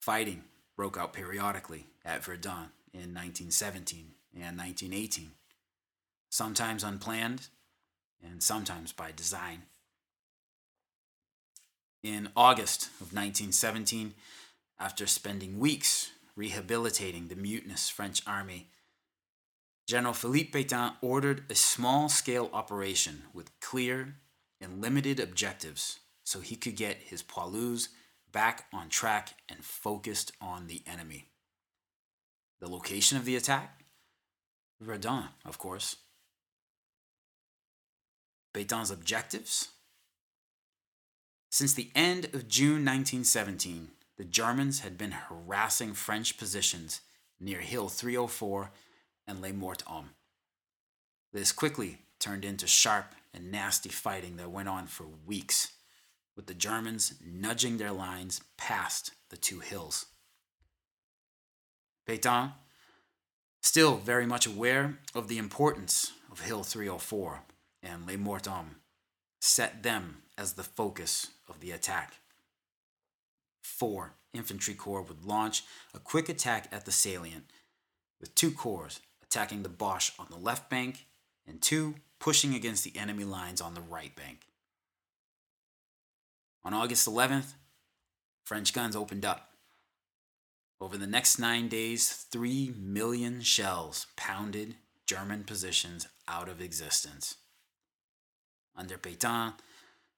Fighting 0.00 0.44
broke 0.74 0.96
out 0.96 1.12
periodically 1.12 1.84
at 2.02 2.24
Verdun 2.24 2.70
in 2.94 3.12
1917 3.12 4.12
and 4.36 4.56
1918, 4.56 5.32
sometimes 6.30 6.82
unplanned 6.82 7.48
and 8.24 8.42
sometimes 8.42 8.90
by 8.90 9.12
design. 9.14 9.64
In 12.02 12.30
August 12.34 12.86
of 13.02 13.12
1917, 13.12 14.14
after 14.78 15.06
spending 15.06 15.58
weeks 15.58 16.10
rehabilitating 16.34 17.28
the 17.28 17.36
mutinous 17.36 17.90
French 17.90 18.22
army, 18.26 18.68
General 19.90 20.14
Philippe 20.14 20.56
Pétain 20.56 20.92
ordered 21.00 21.42
a 21.50 21.56
small 21.56 22.08
scale 22.08 22.48
operation 22.52 23.24
with 23.34 23.50
clear 23.58 24.14
and 24.60 24.80
limited 24.80 25.18
objectives 25.18 25.98
so 26.22 26.38
he 26.38 26.54
could 26.54 26.76
get 26.76 26.98
his 26.98 27.24
poilus 27.24 27.88
back 28.30 28.66
on 28.72 28.88
track 28.88 29.30
and 29.48 29.64
focused 29.64 30.30
on 30.40 30.68
the 30.68 30.84
enemy. 30.86 31.24
The 32.60 32.70
location 32.70 33.18
of 33.18 33.24
the 33.24 33.34
attack? 33.34 33.82
Verdun, 34.80 35.30
of 35.44 35.58
course. 35.58 35.96
Pétain's 38.54 38.92
objectives? 38.92 39.70
Since 41.50 41.74
the 41.74 41.90
end 41.96 42.26
of 42.26 42.46
June 42.46 42.84
1917, 42.84 43.88
the 44.16 44.24
Germans 44.24 44.82
had 44.82 44.96
been 44.96 45.10
harassing 45.10 45.94
French 45.94 46.38
positions 46.38 47.00
near 47.40 47.58
Hill 47.58 47.88
304 47.88 48.70
and 49.30 49.40
Les 49.40 49.52
Mortes 49.52 49.84
Hommes. 49.86 50.10
This 51.32 51.52
quickly 51.52 51.98
turned 52.18 52.44
into 52.44 52.66
sharp 52.66 53.14
and 53.32 53.52
nasty 53.52 53.88
fighting 53.88 54.36
that 54.36 54.50
went 54.50 54.68
on 54.68 54.88
for 54.88 55.06
weeks, 55.24 55.72
with 56.36 56.46
the 56.46 56.54
Germans 56.54 57.14
nudging 57.24 57.76
their 57.76 57.92
lines 57.92 58.40
past 58.58 59.12
the 59.30 59.36
two 59.36 59.60
hills. 59.60 60.06
Pétain, 62.08 62.52
still 63.62 63.96
very 63.98 64.26
much 64.26 64.46
aware 64.46 64.98
of 65.14 65.28
the 65.28 65.38
importance 65.38 66.12
of 66.32 66.40
Hill 66.40 66.64
304 66.64 67.42
and 67.84 68.06
Les 68.06 68.16
Mortes 68.16 68.48
Hommes, 68.48 68.74
set 69.40 69.84
them 69.84 70.22
as 70.36 70.54
the 70.54 70.64
focus 70.64 71.28
of 71.48 71.60
the 71.60 71.70
attack. 71.70 72.14
Four 73.62 74.14
infantry 74.32 74.74
corps 74.74 75.02
would 75.02 75.24
launch 75.24 75.62
a 75.94 76.00
quick 76.00 76.28
attack 76.28 76.66
at 76.72 76.84
the 76.84 76.92
salient, 76.92 77.44
with 78.20 78.34
two 78.34 78.50
corps 78.50 79.00
attacking 79.30 79.62
the 79.62 79.68
Boche 79.68 80.12
on 80.18 80.26
the 80.28 80.36
left 80.36 80.68
bank, 80.68 81.06
and 81.46 81.62
two 81.62 81.94
pushing 82.18 82.54
against 82.54 82.82
the 82.82 82.96
enemy 82.96 83.24
lines 83.24 83.60
on 83.60 83.74
the 83.74 83.80
right 83.80 84.14
bank. 84.16 84.40
On 86.64 86.74
August 86.74 87.08
11th, 87.08 87.54
French 88.44 88.72
guns 88.72 88.96
opened 88.96 89.24
up. 89.24 89.52
Over 90.80 90.96
the 90.96 91.06
next 91.06 91.38
nine 91.38 91.68
days, 91.68 92.10
three 92.10 92.74
million 92.76 93.40
shells 93.40 94.06
pounded 94.16 94.74
German 95.06 95.44
positions 95.44 96.08
out 96.26 96.48
of 96.48 96.60
existence. 96.60 97.36
Under 98.76 98.98
Pétain, 98.98 99.54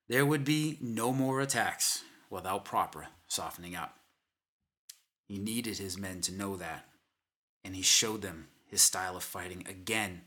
there 0.08 0.24
would 0.24 0.44
be 0.44 0.78
no 0.80 1.12
more 1.12 1.40
attacks 1.40 2.02
without 2.30 2.64
proper 2.64 3.08
softening 3.28 3.76
up. 3.76 3.98
He 5.28 5.38
needed 5.38 5.78
his 5.78 5.98
men 5.98 6.20
to 6.22 6.32
know 6.32 6.56
that, 6.56 6.86
and 7.64 7.76
he 7.76 7.82
showed 7.82 8.22
them 8.22 8.48
his 8.72 8.80
style 8.80 9.16
of 9.16 9.22
fighting 9.22 9.64
again 9.68 10.22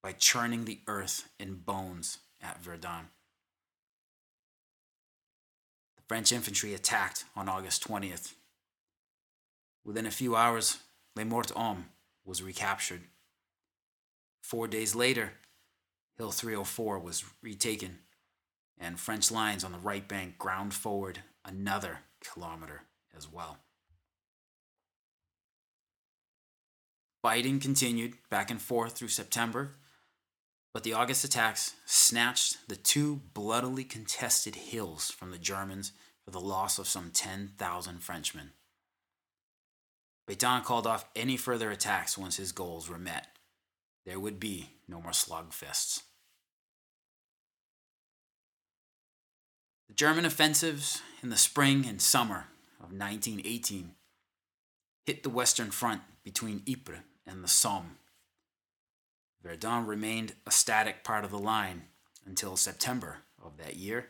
by 0.00 0.12
churning 0.12 0.64
the 0.64 0.78
earth 0.86 1.28
in 1.40 1.56
bones 1.56 2.18
at 2.40 2.62
Verdun. 2.62 3.08
The 5.96 6.02
French 6.06 6.30
infantry 6.30 6.72
attacked 6.72 7.24
on 7.34 7.48
August 7.48 7.86
20th. 7.86 8.34
Within 9.84 10.06
a 10.06 10.10
few 10.12 10.36
hours, 10.36 10.78
Les 11.16 11.24
Mortes 11.24 11.50
Hommes 11.50 11.86
was 12.24 12.44
recaptured. 12.44 13.02
Four 14.40 14.68
days 14.68 14.94
later, 14.94 15.32
Hill 16.16 16.30
304 16.30 17.00
was 17.00 17.24
retaken, 17.42 17.98
and 18.78 19.00
French 19.00 19.32
lines 19.32 19.64
on 19.64 19.72
the 19.72 19.78
right 19.78 20.06
bank 20.06 20.38
ground 20.38 20.74
forward 20.74 21.22
another 21.44 21.98
kilometer 22.22 22.82
as 23.16 23.30
well. 23.30 23.58
Fighting 27.22 27.60
continued 27.60 28.14
back 28.30 28.50
and 28.50 28.60
forth 28.60 28.96
through 28.96 29.08
September, 29.08 29.76
but 30.72 30.84
the 30.84 30.94
August 30.94 31.22
attacks 31.22 31.74
snatched 31.84 32.68
the 32.68 32.76
two 32.76 33.20
bloodily 33.34 33.84
contested 33.84 34.54
hills 34.54 35.10
from 35.10 35.30
the 35.30 35.38
Germans 35.38 35.92
for 36.24 36.30
the 36.30 36.40
loss 36.40 36.78
of 36.78 36.86
some 36.86 37.10
10,000 37.10 38.02
Frenchmen. 38.02 38.52
Pétain 40.26 40.64
called 40.64 40.86
off 40.86 41.04
any 41.14 41.36
further 41.36 41.70
attacks 41.70 42.16
once 42.16 42.36
his 42.36 42.52
goals 42.52 42.88
were 42.88 42.98
met. 42.98 43.26
There 44.06 44.20
would 44.20 44.40
be 44.40 44.70
no 44.88 45.02
more 45.02 45.12
slugfests. 45.12 46.02
The 49.88 49.94
German 49.94 50.24
offensives 50.24 51.02
in 51.22 51.28
the 51.28 51.36
spring 51.36 51.84
and 51.86 52.00
summer 52.00 52.46
of 52.78 52.92
1918 52.92 53.90
hit 55.04 55.22
the 55.22 55.28
Western 55.28 55.70
Front 55.70 56.02
between 56.22 56.62
Ypres 56.66 57.00
and 57.26 57.42
the 57.42 57.48
Somme. 57.48 57.96
Verdun 59.42 59.86
remained 59.86 60.34
a 60.46 60.50
static 60.50 61.02
part 61.02 61.24
of 61.24 61.30
the 61.30 61.38
line 61.38 61.84
until 62.26 62.56
September 62.56 63.18
of 63.42 63.56
that 63.56 63.76
year, 63.76 64.08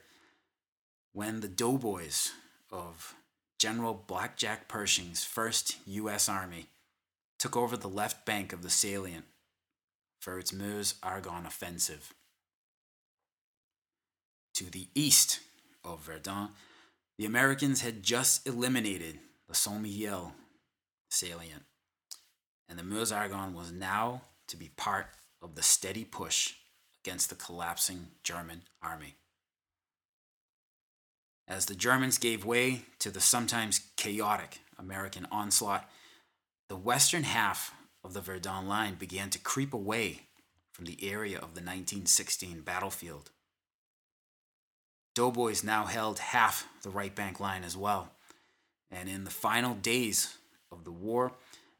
when 1.12 1.40
the 1.40 1.48
doughboys 1.48 2.32
of 2.70 3.14
General 3.58 3.94
Blackjack 4.06 4.68
Pershing's 4.68 5.24
1st 5.24 5.76
U.S. 5.86 6.28
Army 6.28 6.66
took 7.38 7.56
over 7.56 7.76
the 7.76 7.88
left 7.88 8.26
bank 8.26 8.52
of 8.52 8.62
the 8.62 8.70
salient 8.70 9.24
for 10.18 10.38
its 10.38 10.52
Meuse 10.52 10.94
Argonne 11.02 11.46
offensive. 11.46 12.12
To 14.54 14.64
the 14.64 14.88
east 14.94 15.40
of 15.84 16.02
Verdun, 16.02 16.48
the 17.16 17.24
Americans 17.24 17.80
had 17.80 18.02
just 18.02 18.46
eliminated 18.46 19.18
the 19.48 19.54
Mihiel 19.54 20.32
salient 21.08 21.64
and 22.70 22.78
the 22.78 22.84
Meuse 22.84 23.10
Argonne 23.10 23.52
was 23.52 23.72
now 23.72 24.22
to 24.46 24.56
be 24.56 24.70
part 24.76 25.08
of 25.42 25.56
the 25.56 25.62
steady 25.62 26.04
push 26.04 26.54
against 27.04 27.28
the 27.28 27.34
collapsing 27.34 28.06
German 28.22 28.62
army. 28.80 29.16
As 31.48 31.66
the 31.66 31.74
Germans 31.74 32.16
gave 32.16 32.44
way 32.44 32.82
to 33.00 33.10
the 33.10 33.20
sometimes 33.20 33.80
chaotic 33.96 34.60
American 34.78 35.26
onslaught, 35.32 35.90
the 36.68 36.76
western 36.76 37.24
half 37.24 37.74
of 38.04 38.14
the 38.14 38.20
Verdun 38.20 38.68
line 38.68 38.94
began 38.94 39.30
to 39.30 39.38
creep 39.38 39.74
away 39.74 40.20
from 40.72 40.84
the 40.84 40.98
area 41.02 41.36
of 41.36 41.54
the 41.54 41.60
1916 41.60 42.60
battlefield. 42.60 43.30
Doughboys 45.16 45.64
now 45.64 45.86
held 45.86 46.20
half 46.20 46.68
the 46.82 46.90
right 46.90 47.14
bank 47.14 47.40
line 47.40 47.64
as 47.64 47.76
well, 47.76 48.12
and 48.92 49.08
in 49.08 49.24
the 49.24 49.30
final 49.30 49.74
days 49.74 50.36
of 50.70 50.84
the 50.84 50.92
war, 50.92 51.32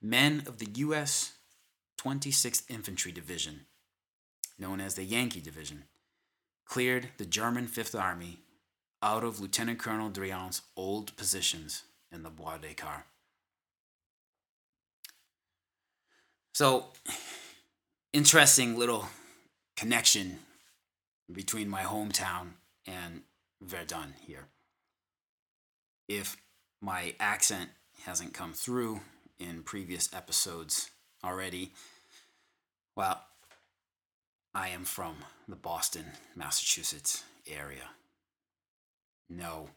men 0.03 0.43
of 0.47 0.59
the 0.59 0.69
U.S. 0.77 1.33
26th 2.01 2.71
Infantry 2.71 3.13
Division, 3.13 3.67
known 4.59 4.81
as 4.81 4.95
the 4.95 5.05
Yankee 5.05 5.41
Division, 5.41 5.85
cleared 6.65 7.09
the 7.19 7.27
German 7.27 7.67
Fifth 7.67 7.95
Army 7.95 8.39
out 9.03 9.25
of 9.25 9.41
Lieutenant 9.41 9.79
Colonel 9.79 10.11
Driant's 10.11 10.63
old 10.77 11.17
positions 11.17 11.85
in 12.13 12.23
the 12.23 12.31
Bois 12.31 12.59
des 12.59 12.75
Caures. 12.75 13.05
So, 16.53 16.87
interesting 18.13 18.79
little 18.79 19.07
connection 19.77 20.41
between 21.33 21.69
my 21.69 21.83
hometown 21.83 22.53
and 22.87 23.23
Verdun 23.63 24.15
here. 24.27 24.47
If 26.09 26.37
my 26.81 27.15
accent 27.21 27.71
hasn't 28.05 28.35
come 28.35 28.53
through 28.53 29.01
in 29.41 29.63
previous 29.63 30.13
episodes 30.15 30.91
already. 31.25 31.73
Well, 32.95 33.25
I 34.55 34.69
am 34.69 34.85
from 34.85 35.17
the 35.49 35.57
Boston, 35.57 36.05
Massachusetts 36.37 37.25
area. 37.51 37.91
No, 39.29 39.71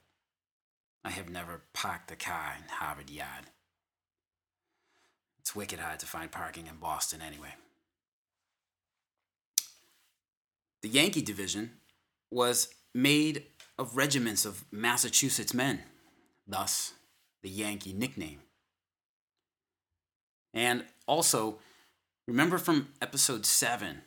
I 1.05 1.11
have 1.11 1.29
never 1.29 1.61
parked 1.73 2.11
a 2.11 2.15
car 2.15 2.55
in 2.57 2.67
Harvard 2.69 3.09
Yard. 3.09 3.45
It's 5.39 5.55
wicked 5.55 5.79
hard 5.79 5.99
to 5.99 6.05
find 6.05 6.31
parking 6.31 6.67
in 6.67 6.75
Boston 6.75 7.21
anyway. 7.21 7.55
The 10.81 10.89
Yankee 10.89 11.21
Division 11.21 11.71
was 12.29 12.69
made 12.93 13.43
of 13.77 13.95
regiments 13.95 14.45
of 14.45 14.65
Massachusetts 14.71 15.53
men, 15.53 15.81
thus 16.47 16.93
the 17.41 17.49
Yankee 17.49 17.93
nickname. 17.93 18.39
And 20.53 20.85
also, 21.07 21.59
remember 22.27 22.57
from 22.57 22.89
episode 23.01 23.45
7, 23.45 24.01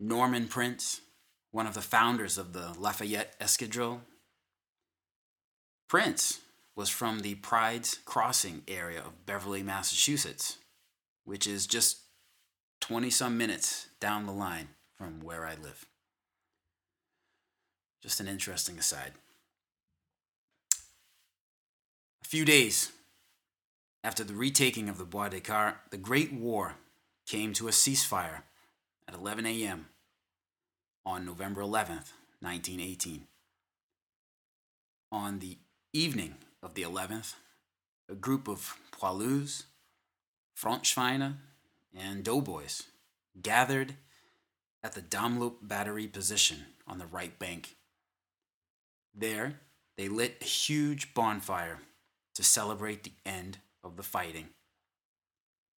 Norman 0.00 0.48
Prince, 0.48 1.00
one 1.52 1.66
of 1.66 1.74
the 1.74 1.80
founders 1.80 2.38
of 2.38 2.52
the 2.52 2.74
Lafayette 2.78 3.38
Escadrille? 3.40 4.00
Prince 5.88 6.40
was 6.74 6.88
from 6.88 7.20
the 7.20 7.34
Pride's 7.36 7.98
Crossing 8.04 8.62
area 8.66 9.00
of 9.00 9.26
Beverly, 9.26 9.62
Massachusetts, 9.62 10.56
which 11.24 11.46
is 11.46 11.66
just 11.66 11.98
20 12.80 13.10
some 13.10 13.38
minutes 13.38 13.88
down 14.00 14.26
the 14.26 14.32
line 14.32 14.68
from 14.96 15.20
where 15.20 15.46
I 15.46 15.54
live. 15.54 15.86
Just 18.02 18.20
an 18.20 18.26
interesting 18.26 18.78
aside. 18.78 19.12
A 22.24 22.28
few 22.28 22.44
days 22.44 22.90
after 24.04 24.24
the 24.24 24.34
retaking 24.34 24.88
of 24.88 24.98
the 24.98 25.04
Bois 25.04 25.28
des 25.28 25.40
Caures, 25.40 25.74
the 25.90 25.96
Great 25.96 26.32
War 26.32 26.74
came 27.26 27.52
to 27.54 27.68
a 27.68 27.72
ceasefire 27.72 28.42
at 29.06 29.14
11 29.14 29.46
a.m. 29.46 29.86
on 31.06 31.24
November 31.24 31.60
11th, 31.60 32.12
1918. 32.40 33.26
On 35.12 35.38
the 35.38 35.58
evening 35.92 36.36
of 36.62 36.74
the 36.74 36.82
11th, 36.82 37.34
a 38.08 38.14
group 38.14 38.48
of 38.48 38.76
poilus, 38.90 39.64
Frontschweine, 40.60 41.36
and 41.96 42.24
doughboys 42.24 42.84
gathered 43.40 43.94
at 44.82 44.92
the 44.92 45.00
Damloup 45.00 45.54
battery 45.62 46.06
position 46.06 46.58
on 46.88 46.98
the 46.98 47.06
right 47.06 47.38
bank. 47.38 47.76
There, 49.14 49.60
they 49.96 50.08
lit 50.08 50.38
a 50.40 50.44
huge 50.44 51.14
bonfire 51.14 51.78
to 52.34 52.42
celebrate 52.42 53.04
the 53.04 53.12
end 53.24 53.58
of 53.84 53.96
the 53.96 54.02
fighting. 54.02 54.48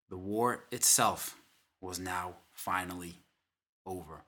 The 0.09 0.17
war 0.17 0.65
itself 0.71 1.37
was 1.81 1.99
now 1.99 2.35
finally 2.53 3.15
over. 3.85 4.23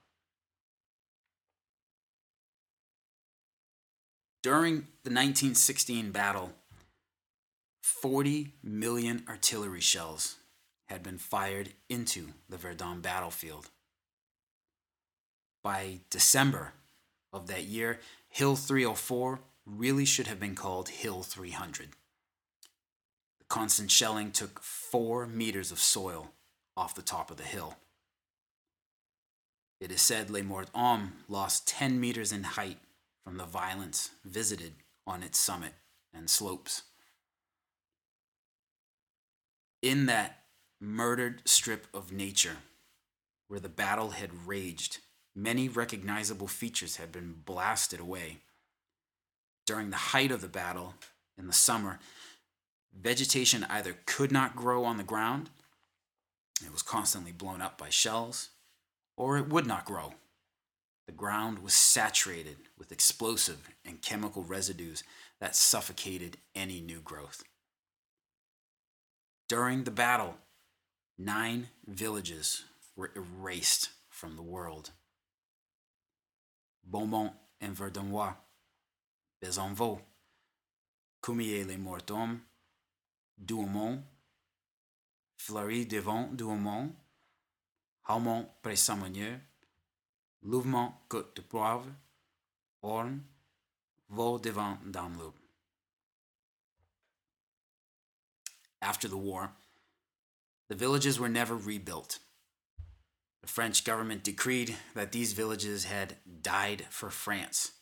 During 4.42 4.86
the 5.02 5.10
1916 5.10 6.10
battle, 6.10 6.52
40 7.82 8.54
million 8.62 9.24
artillery 9.28 9.80
shells 9.80 10.36
had 10.86 11.02
been 11.02 11.18
fired 11.18 11.70
into 11.88 12.28
the 12.48 12.56
Verdun 12.56 13.00
battlefield. 13.00 13.68
By 15.62 16.00
December 16.08 16.72
of 17.32 17.48
that 17.48 17.64
year, 17.64 17.98
Hill 18.28 18.56
304 18.56 19.40
really 19.66 20.04
should 20.04 20.28
have 20.28 20.40
been 20.40 20.54
called 20.54 20.88
Hill 20.88 21.22
300. 21.22 21.90
Constant 23.48 23.90
shelling 23.90 24.30
took 24.30 24.62
four 24.62 25.26
meters 25.26 25.72
of 25.72 25.78
soil 25.78 26.32
off 26.76 26.94
the 26.94 27.02
top 27.02 27.30
of 27.30 27.38
the 27.38 27.44
hill. 27.44 27.76
It 29.80 29.90
is 29.90 30.02
said 30.02 30.28
Les 30.28 30.42
Morts 30.42 30.70
Hommes 30.74 31.12
lost 31.28 31.68
10 31.68 32.00
meters 32.00 32.32
in 32.32 32.42
height 32.42 32.78
from 33.24 33.36
the 33.36 33.44
violence 33.44 34.10
visited 34.24 34.72
on 35.06 35.22
its 35.22 35.38
summit 35.38 35.72
and 36.12 36.28
slopes. 36.28 36.82
In 39.82 40.06
that 40.06 40.42
murdered 40.80 41.42
strip 41.44 41.86
of 41.94 42.12
nature 42.12 42.56
where 43.46 43.60
the 43.60 43.68
battle 43.68 44.10
had 44.10 44.46
raged, 44.46 44.98
many 45.34 45.68
recognizable 45.68 46.48
features 46.48 46.96
had 46.96 47.12
been 47.12 47.36
blasted 47.44 48.00
away. 48.00 48.38
During 49.66 49.90
the 49.90 49.96
height 49.96 50.32
of 50.32 50.40
the 50.40 50.48
battle 50.48 50.94
in 51.38 51.46
the 51.46 51.52
summer, 51.52 51.98
vegetation 53.00 53.64
either 53.64 53.96
could 54.06 54.32
not 54.32 54.56
grow 54.56 54.84
on 54.84 54.96
the 54.96 55.04
ground, 55.04 55.50
it 56.64 56.72
was 56.72 56.82
constantly 56.82 57.32
blown 57.32 57.60
up 57.62 57.78
by 57.78 57.88
shells, 57.88 58.50
or 59.16 59.38
it 59.38 59.48
would 59.48 59.66
not 59.66 59.84
grow. 59.84 60.14
The 61.06 61.12
ground 61.12 61.60
was 61.60 61.72
saturated 61.72 62.56
with 62.76 62.92
explosive 62.92 63.68
and 63.84 64.02
chemical 64.02 64.42
residues 64.42 65.04
that 65.40 65.56
suffocated 65.56 66.36
any 66.54 66.80
new 66.80 67.00
growth. 67.00 67.44
During 69.48 69.84
the 69.84 69.90
battle, 69.90 70.34
nine 71.16 71.68
villages 71.86 72.64
were 72.94 73.12
erased 73.16 73.90
from 74.10 74.36
the 74.36 74.42
world. 74.42 74.90
Beaumont 76.84 77.32
and 77.60 77.74
Verdunois, 77.74 78.34
Bezonvaux, 79.42 80.00
Cumier 81.22 81.66
les 81.66 81.76
Mortomes, 81.76 82.40
Douaumont, 83.44 84.02
Fleury 85.36 85.84
devant 85.84 86.36
Douaumont, 86.36 86.92
Haumont 88.08 88.48
près 88.62 88.76
Samogneux, 88.76 89.40
Louvemont 90.42 90.92
Côte 91.08 91.34
de 91.34 91.42
Poivre, 91.42 91.94
Orne, 92.82 93.22
Vaux 94.10 94.38
devant 94.38 94.78
Damloup. 94.90 95.34
After 98.80 99.08
the 99.08 99.16
war, 99.16 99.52
the 100.68 100.74
villages 100.74 101.18
were 101.18 101.28
never 101.28 101.56
rebuilt. 101.56 102.18
The 103.42 103.48
French 103.48 103.84
government 103.84 104.22
decreed 104.24 104.76
that 104.94 105.12
these 105.12 105.32
villages 105.32 105.84
had 105.84 106.16
died 106.42 106.86
for 106.90 107.10
France, 107.10 107.72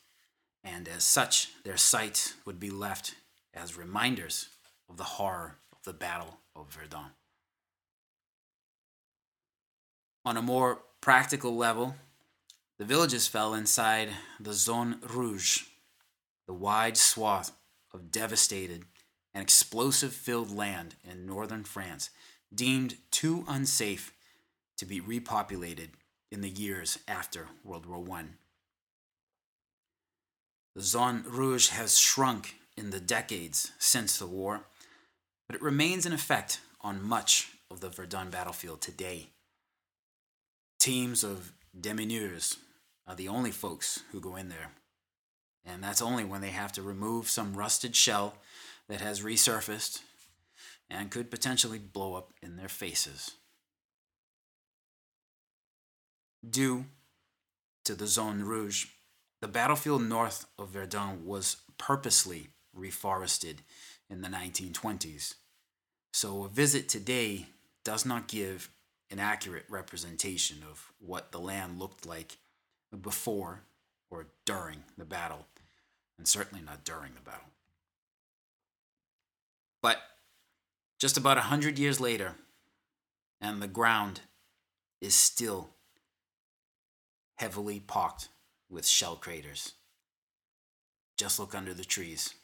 and 0.65 0.89
as 0.89 1.05
such, 1.05 1.51
their 1.65 1.77
sites 1.77 2.35
would 2.45 2.59
be 2.59 2.71
left 2.71 3.15
as 3.55 3.77
reminders 3.77 4.49
of 4.89 4.97
the 4.97 5.05
horror 5.05 5.57
of 5.73 5.79
the 5.85 5.93
Battle 5.93 6.39
of 6.55 6.73
Verdun. 6.73 7.11
On 10.25 10.37
a 10.37 10.43
more 10.43 10.81
practical 11.01 11.57
level, 11.57 11.95
the 12.79 12.85
villages 12.85 13.29
fell 13.29 13.55
inside 13.55 14.11
the 14.41 14.53
Zone 14.53 14.99
Rouge, 15.09 15.63
the 16.47 16.53
wide 16.53 16.97
swath 16.97 17.53
of 17.93 18.11
devastated 18.11 18.85
and 19.33 19.43
explosive 19.43 20.13
filled 20.13 20.55
land 20.55 20.97
in 21.09 21.27
northern 21.27 21.65
France, 21.65 22.11
deemed 22.55 22.97
too 23.11 23.45
unsafe 23.49 24.13
to 24.77 24.85
be 24.85 25.01
repopulated 25.01 25.91
in 26.31 26.41
the 26.41 26.49
years 26.49 26.99
after 27.07 27.49
World 27.65 27.87
War 27.87 28.05
I. 28.19 28.25
The 30.75 30.83
Zone 30.83 31.25
Rouge 31.27 31.69
has 31.69 31.99
shrunk 31.99 32.57
in 32.77 32.91
the 32.91 33.01
decades 33.01 33.73
since 33.79 34.19
the 34.19 34.27
war, 34.27 34.67
but 35.47 35.57
it 35.57 35.63
remains 35.63 36.07
in 36.07 36.13
effect 36.13 36.61
on 36.81 37.03
much 37.03 37.53
of 37.71 37.81
the 37.81 37.89
Verdun 37.89 38.31
battlefield 38.31 38.81
today. 38.81 39.29
Teams 40.79 41.25
of 41.25 41.53
démineurs 41.79 42.59
are 43.07 43.15
the 43.15 43.29
only 43.29 43.51
folks 43.51 44.03
who 44.13 44.21
go 44.21 44.37
in 44.37 44.49
there. 44.49 44.71
And 45.65 45.83
that's 45.83 46.03
only 46.03 46.25
when 46.25 46.41
they 46.41 46.51
have 46.51 46.73
to 46.73 46.83
remove 46.83 47.29
some 47.29 47.57
rusted 47.57 47.97
shell 47.97 48.35
that 48.89 49.01
has 49.01 49.23
resurfaced 49.23 50.01
and 50.89 51.11
could 51.11 51.31
potentially 51.31 51.79
blow 51.79 52.15
up 52.15 52.33
in 52.43 52.57
their 52.57 52.69
faces. 52.69 53.33
Due 56.49 56.87
to 57.85 57.95
the 57.95 58.07
Zone 58.07 58.43
Rouge, 58.43 58.87
the 59.41 59.49
battlefield 59.49 60.03
north 60.03 60.47
of 60.59 60.69
Verdun 60.69 61.27
was 61.27 61.57
purposely 61.79 62.49
reforested 62.77 63.59
in 64.09 64.21
the 64.21 64.29
1920s. 64.29 65.35
So 66.13 66.45
a 66.45 66.49
visit 66.49 66.89
today 66.89 67.47
does 67.85 68.07
not 68.07 68.29
give 68.29 68.71
an 69.11 69.19
accurate 69.19 69.67
representation 69.69 70.59
of 70.69 70.93
what 70.99 71.33
the 71.33 71.39
land 71.39 71.79
looked 71.79 72.07
like 72.07 72.39
before 73.03 73.61
or 74.11 74.27
during 74.45 74.79
the 74.97 75.05
battle, 75.05 75.47
and 76.19 76.27
certainly 76.27 76.65
not 76.65 76.85
during 76.85 77.13
the 77.15 77.21
battle. 77.21 77.49
But 79.83 79.99
just 80.99 81.17
about 81.17 81.39
a 81.39 81.43
hundred 81.43 81.79
years 81.79 82.01
later, 82.01 82.35
and 83.41 83.61
the 83.61 83.69
ground 83.69 84.21
is 85.01 85.15
still 85.15 85.71
heavily 87.37 87.81
pocked 87.81 88.29
with 88.71 88.87
shell 88.87 89.17
craters. 89.17 89.73
Just 91.17 91.39
look 91.39 91.55
under 91.55 91.75
the 91.75 91.85
trees. 91.85 92.35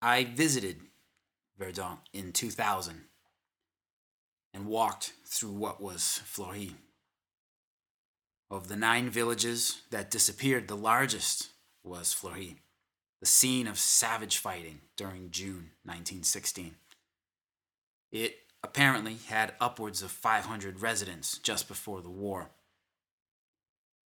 I 0.00 0.24
visited 0.24 0.80
Verdun 1.58 1.98
in 2.12 2.32
2000 2.32 3.04
and 4.54 4.66
walked 4.66 5.12
through 5.26 5.52
what 5.52 5.80
was 5.80 6.20
Fleury. 6.24 6.74
Of 8.50 8.68
the 8.68 8.76
nine 8.76 9.10
villages 9.10 9.82
that 9.90 10.10
disappeared, 10.10 10.68
the 10.68 10.76
largest 10.76 11.48
was 11.82 12.12
Fleury, 12.12 12.56
the 13.20 13.26
scene 13.26 13.66
of 13.66 13.78
savage 13.78 14.38
fighting 14.38 14.80
during 14.96 15.30
June 15.30 15.72
1916. 15.84 16.76
It 18.10 18.36
apparently 18.62 19.16
had 19.28 19.54
upwards 19.60 20.02
of 20.02 20.10
500 20.10 20.80
residents 20.80 21.38
just 21.38 21.68
before 21.68 22.00
the 22.00 22.08
war. 22.08 22.50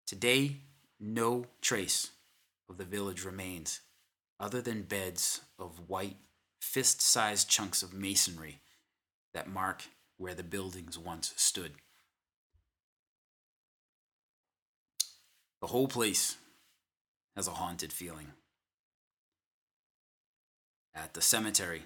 Today, 0.07 0.57
no 0.99 1.45
trace 1.61 2.11
of 2.69 2.77
the 2.77 2.85
village 2.85 3.23
remains, 3.23 3.81
other 4.41 4.59
than 4.59 4.81
beds 4.81 5.41
of 5.59 5.87
white, 5.87 6.17
fist 6.59 6.99
sized 6.99 7.47
chunks 7.47 7.83
of 7.83 7.93
masonry 7.93 8.59
that 9.35 9.47
mark 9.47 9.83
where 10.17 10.33
the 10.33 10.43
buildings 10.43 10.97
once 10.97 11.31
stood. 11.37 11.73
The 15.61 15.67
whole 15.67 15.87
place 15.87 16.37
has 17.35 17.47
a 17.47 17.51
haunted 17.51 17.93
feeling. 17.93 18.27
At 20.95 21.13
the 21.13 21.21
cemetery, 21.21 21.83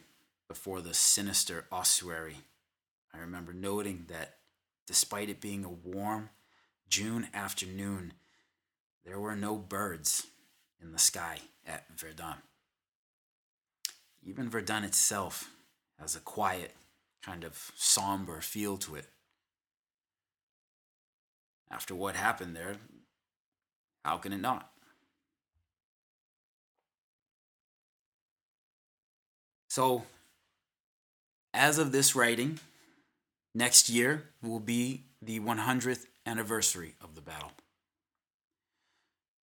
before 0.48 0.82
the 0.82 0.94
sinister 0.94 1.66
ossuary, 1.72 2.38
I 3.14 3.18
remember 3.18 3.52
noting 3.52 4.06
that 4.08 4.38
despite 4.88 5.30
it 5.30 5.42
being 5.42 5.66
a 5.66 5.70
warm 5.70 6.30
June 6.88 7.28
afternoon, 7.34 8.14
there 9.04 9.20
were 9.20 9.36
no 9.36 9.58
birds 9.58 10.28
in 10.82 10.94
the 10.94 11.00
sky 11.00 11.40
at 11.66 11.86
Verdun. 11.96 12.36
even 14.24 14.50
Verdun 14.50 14.84
itself 14.84 15.52
has 16.00 16.16
a 16.16 16.20
quiet, 16.20 16.76
kind 17.24 17.44
of 17.44 17.72
somber 17.76 18.42
feel 18.42 18.78
to 18.78 18.96
it. 18.96 19.08
After 21.72 21.96
what 21.96 22.16
happened 22.16 22.56
there, 22.56 22.76
how 24.04 24.18
can 24.18 24.34
it 24.34 24.42
not? 24.42 24.70
So, 29.70 30.04
as 31.54 31.80
of 31.80 31.92
this 31.92 32.16
writing, 32.16 32.60
next 33.54 33.90
year 33.90 34.30
will 34.42 34.60
be 34.60 35.04
the 35.22 35.40
100th 35.40 36.06
anniversary 36.26 36.96
of 37.02 37.16
the 37.16 37.22
battle. 37.22 37.52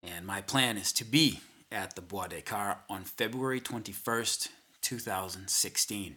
And 0.04 0.26
my 0.26 0.42
plan 0.42 0.78
is 0.78 0.94
to 0.94 1.06
be 1.06 1.40
at 1.72 1.96
the 1.96 2.02
Bois 2.02 2.28
des 2.28 2.42
Caures 2.42 2.78
on 2.90 3.04
February 3.04 3.62
21st, 3.62 4.50
2016. 4.82 6.16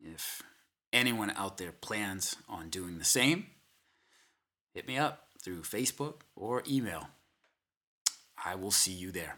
If 0.00 0.42
anyone 0.92 1.30
out 1.36 1.58
there 1.58 1.72
plans 1.72 2.36
on 2.48 2.68
doing 2.70 2.98
the 2.98 3.04
same, 3.04 3.46
hit 4.74 4.88
me 4.88 4.98
up 4.98 5.26
through 5.42 5.62
Facebook 5.62 6.22
or 6.34 6.62
email. 6.68 7.08
I 8.42 8.54
will 8.54 8.70
see 8.70 8.92
you 8.92 9.10
there. 9.12 9.36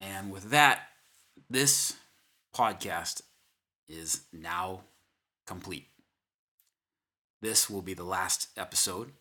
And 0.00 0.30
with 0.30 0.50
that, 0.50 0.82
this 1.50 1.96
podcast 2.54 3.22
is 3.88 4.22
now 4.32 4.82
complete. 5.46 5.88
This 7.42 7.68
will 7.68 7.82
be 7.82 7.94
the 7.94 8.04
last 8.04 8.48
episode, 8.56 9.12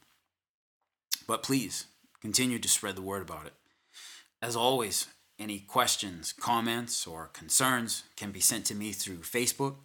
but 1.28 1.44
please 1.44 1.86
continue 2.26 2.58
to 2.58 2.68
spread 2.68 2.96
the 2.96 3.04
word 3.04 3.22
about 3.22 3.46
it. 3.46 3.54
As 4.42 4.56
always, 4.56 5.06
any 5.38 5.60
questions, 5.60 6.34
comments, 6.34 7.06
or 7.06 7.28
concerns 7.28 8.02
can 8.18 8.32
be 8.32 8.40
sent 8.40 8.66
to 8.66 8.74
me 8.74 8.94
through 8.94 9.20
Facebook, 9.20 9.76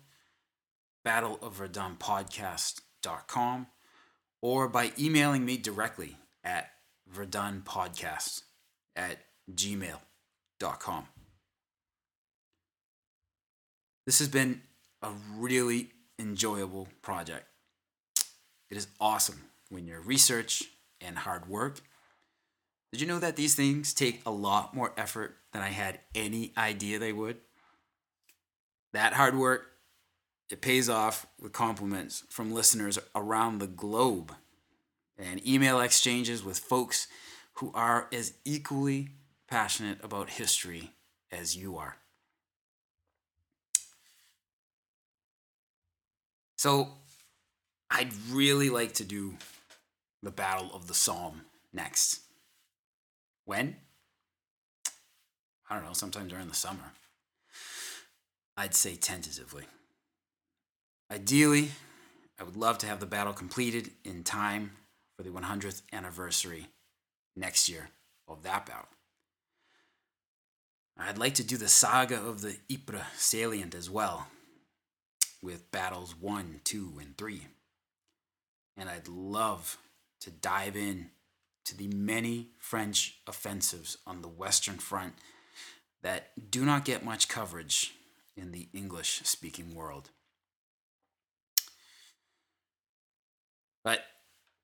battleofverdunpodcast.com, 1.07 3.67
or 4.41 4.69
by 4.69 4.91
emailing 4.99 5.45
me 5.45 5.59
directly 5.59 6.17
at 6.43 6.71
verdunpodcast 7.15 8.41
at 8.97 9.19
gmail.com. 9.55 11.09
This 14.07 14.19
has 14.19 14.29
been 14.29 14.63
a 15.03 15.11
really 15.37 15.91
enjoyable 16.19 16.89
project. 17.03 17.45
It 18.71 18.79
is 18.79 18.87
awesome 18.99 19.43
when 19.69 19.87
your 19.87 20.01
research 20.01 20.65
and 21.03 21.19
hard 21.19 21.47
work. 21.47 21.83
Did 22.93 23.01
you 23.01 23.07
know 23.07 23.21
that 23.21 23.37
these 23.37 23.55
things 23.55 23.95
take 23.95 24.21
a 24.27 24.31
lot 24.31 24.75
more 24.75 24.93
effort 24.97 25.37
than 25.53 25.63
I 25.63 25.69
had 25.69 26.01
any 26.15 26.53
idea 26.57 26.99
they 26.99 27.13
would? 27.13 27.39
That 28.93 29.13
hard 29.13 29.37
work, 29.37 29.67
it 30.51 30.61
pays 30.61 30.89
off 30.89 31.27
with 31.41 31.53
compliments 31.53 32.25
from 32.29 32.53
listeners 32.53 32.99
around 33.15 33.59
the 33.59 33.69
globe 33.69 34.35
and 35.17 35.47
email 35.47 35.81
exchanges 35.81 36.43
with 36.43 36.59
folks 36.59 37.07
who 37.55 37.71
are 37.75 38.09
as 38.13 38.35
equally 38.45 39.11
passionate 39.49 39.99
about 40.03 40.31
history 40.31 40.91
as 41.31 41.57
you 41.57 41.77
are. 41.77 41.97
So, 46.57 46.89
I'd 47.91 48.13
really 48.31 48.69
like 48.69 48.95
to 48.95 49.05
do 49.05 49.37
the 50.23 50.31
Battle 50.31 50.71
of 50.75 50.89
the 50.89 50.95
Somme 50.95 51.43
next. 51.73 52.21
When? 53.51 53.75
I 55.69 55.75
don't 55.75 55.85
know, 55.85 55.93
sometime 55.93 56.29
during 56.29 56.47
the 56.47 56.55
summer. 56.55 56.93
I'd 58.57 58.77
say 58.77 58.95
tentatively. 58.95 59.65
Ideally, 61.11 61.71
I 62.39 62.45
would 62.45 62.57
love 62.57 62.79
to 62.79 62.87
have 62.87 63.01
the 63.01 63.07
battle 63.07 63.33
completed 63.33 63.91
in 64.05 64.23
time 64.23 64.71
for 65.17 65.25
the 65.25 65.31
100th 65.31 65.83
anniversary 65.93 66.69
next 67.35 67.69
year 67.69 67.89
of 68.29 68.45
that 68.45 68.67
battle. 68.67 68.87
I'd 70.97 71.19
like 71.19 71.35
to 71.35 71.43
do 71.43 71.57
the 71.57 71.67
saga 71.67 72.21
of 72.25 72.43
the 72.43 72.57
Ypres 72.71 73.03
salient 73.17 73.75
as 73.75 73.91
well, 73.91 74.29
with 75.43 75.73
battles 75.73 76.15
1, 76.15 76.61
2, 76.63 76.99
and 77.01 77.19
3. 77.19 77.49
And 78.77 78.89
I'd 78.89 79.09
love 79.09 79.77
to 80.21 80.31
dive 80.31 80.77
in 80.77 81.11
to 81.65 81.77
the 81.77 81.89
many 81.89 82.51
French 82.59 83.21
offensives 83.27 83.99
on 84.07 84.23
the 84.23 84.29
Western 84.29 84.79
Front 84.79 85.15
that 86.03 86.51
do 86.51 86.65
not 86.65 86.85
get 86.85 87.05
much 87.05 87.29
coverage 87.29 87.95
in 88.37 88.53
the 88.53 88.69
English 88.73 89.21
speaking 89.25 89.75
world. 89.75 90.11
But 93.85 94.01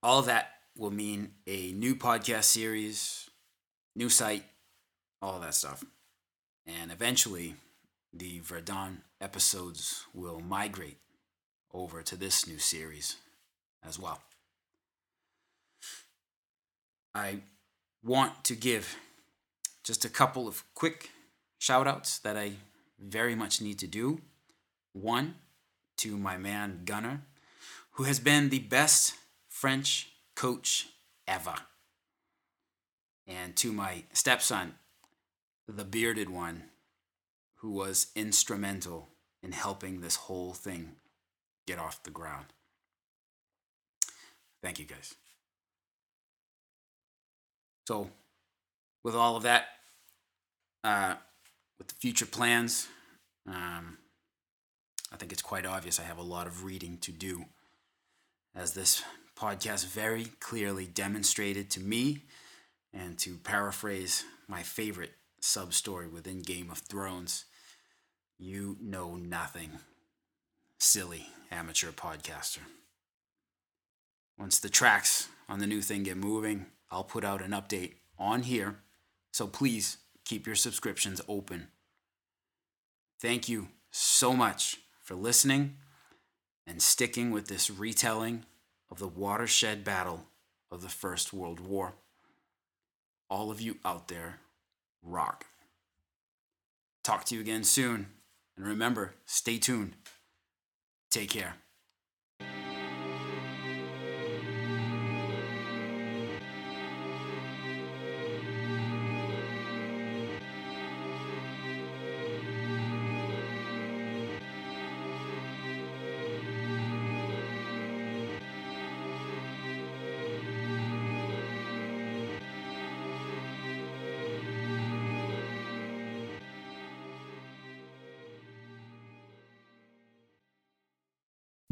all 0.03 0.23
that 0.23 0.51
will 0.77 0.91
mean 0.91 1.33
a 1.47 1.73
new 1.73 1.95
podcast 1.95 2.45
series, 2.45 3.29
new 3.95 4.09
site, 4.09 4.45
all 5.23 5.41
that 5.41 5.55
stuff. 5.55 5.85
And 6.67 6.91
eventually, 6.91 7.55
the 8.13 8.41
Verdun 8.41 9.03
episodes 9.21 10.05
will 10.13 10.41
migrate 10.41 10.99
over 11.73 12.03
to 12.03 12.17
this 12.17 12.47
new 12.47 12.59
series 12.59 13.17
as 13.85 13.99
well. 13.99 14.21
I 17.17 17.39
want 18.05 18.45
to 18.45 18.55
give 18.55 18.95
just 19.83 20.05
a 20.05 20.11
couple 20.11 20.47
of 20.47 20.63
quick 20.75 21.09
shout 21.59 21.89
outs 21.89 22.19
that 22.19 22.37
I 22.37 22.53
very 23.01 23.35
much 23.35 23.63
need 23.63 23.79
to 23.79 23.87
do. 23.87 24.21
One, 24.93 25.37
to 25.99 26.19
my 26.19 26.37
man 26.37 26.83
Gunnar, 26.85 27.23
who 27.93 28.03
has 28.03 28.21
been 28.21 28.51
the 28.51 28.59
best 28.59 29.15
French 29.49 30.11
coach 30.35 30.89
ever. 31.27 31.55
And 33.27 33.57
to 33.57 33.73
my 33.73 34.05
stepson, 34.13 34.75
the 35.67 35.85
bearded 35.85 36.29
one, 36.29 36.65
who 37.61 37.71
was 37.71 38.09
instrumental 38.15 39.09
in 39.43 39.53
helping 39.53 40.03
this 40.03 40.17
whole 40.17 40.53
thing 40.53 40.97
get 41.67 41.79
off 41.79 42.03
the 42.03 42.11
ground. 42.11 42.47
Thank 44.63 44.79
you 44.79 44.85
guys. 44.85 45.15
So, 47.87 48.11
with 49.05 49.15
all 49.15 49.37
of 49.37 49.45
that, 49.45 49.67
uh, 50.83 51.15
with 51.79 51.87
the 51.87 51.95
future 51.95 52.27
plans, 52.27 52.89
um, 53.47 53.99
I 55.13 55.17
think 55.17 55.31
it's 55.31 55.43
quite 55.43 55.65
obvious 55.65 56.01
I 56.01 56.03
have 56.03 56.19
a 56.19 56.23
lot 56.23 56.49
of 56.49 56.65
reading 56.65 56.99
to 57.03 57.13
do, 57.13 57.45
as 58.57 58.73
this 58.73 59.05
podcast 59.39 59.87
very 59.87 60.27
clearly 60.41 60.87
demonstrated 60.87 61.71
to 61.71 61.81
me, 61.81 62.23
and 62.93 63.17
to 63.21 63.37
paraphrase 63.37 64.25
my 64.49 64.65
favorite 64.65 65.13
sub 65.41 65.73
story 65.73 66.09
within 66.09 66.43
Game 66.43 66.71
of 66.73 66.79
Thrones, 66.79 67.45
you 68.37 68.77
know 68.81 69.15
nothing, 69.15 69.71
silly 70.81 71.29
amateur 71.53 71.93
podcaster. 71.93 72.63
Once 74.37 74.59
the 74.59 74.69
tracks 74.69 75.29
on 75.49 75.61
the 75.61 75.69
new 75.69 75.81
thing 75.81 76.03
get 76.03 76.17
moving, 76.17 76.67
I'll 76.91 77.05
put 77.05 77.25
out 77.25 77.43
an 77.43 77.51
update 77.51 77.95
on 78.19 78.43
here. 78.43 78.79
So 79.33 79.47
please 79.47 79.99
keep 80.25 80.47
your 80.47 80.57
subscriptions 80.57 81.21
open. 81.29 81.69
Thank 83.21 83.49
you 83.49 83.69
so 83.91 84.35
much 84.35 84.81
for 85.03 85.15
listening 85.15 85.77
and 86.67 86.83
sticking 86.83 87.31
with 87.31 87.49
this 87.49 87.71
retelling 87.71 88.45
of 88.91 88.99
the 88.99 89.09
watershed 89.09 89.85
battle 89.85 90.27
of 90.71 90.83
the 90.83 90.89
First 90.89 91.33
World 91.33 91.61
War. 91.61 91.95
All 93.29 93.51
of 93.51 93.61
you 93.61 93.79
out 93.85 94.09
there, 94.09 94.41
rock. 95.03 95.47
Talk 97.03 97.25
to 97.27 97.35
you 97.35 97.41
again 97.41 97.65
soon. 97.65 98.09
And 98.57 98.67
remember, 98.67 99.15
stay 99.27 99.59
tuned. 99.59 99.95
Take 101.11 101.31
care. 101.31 101.57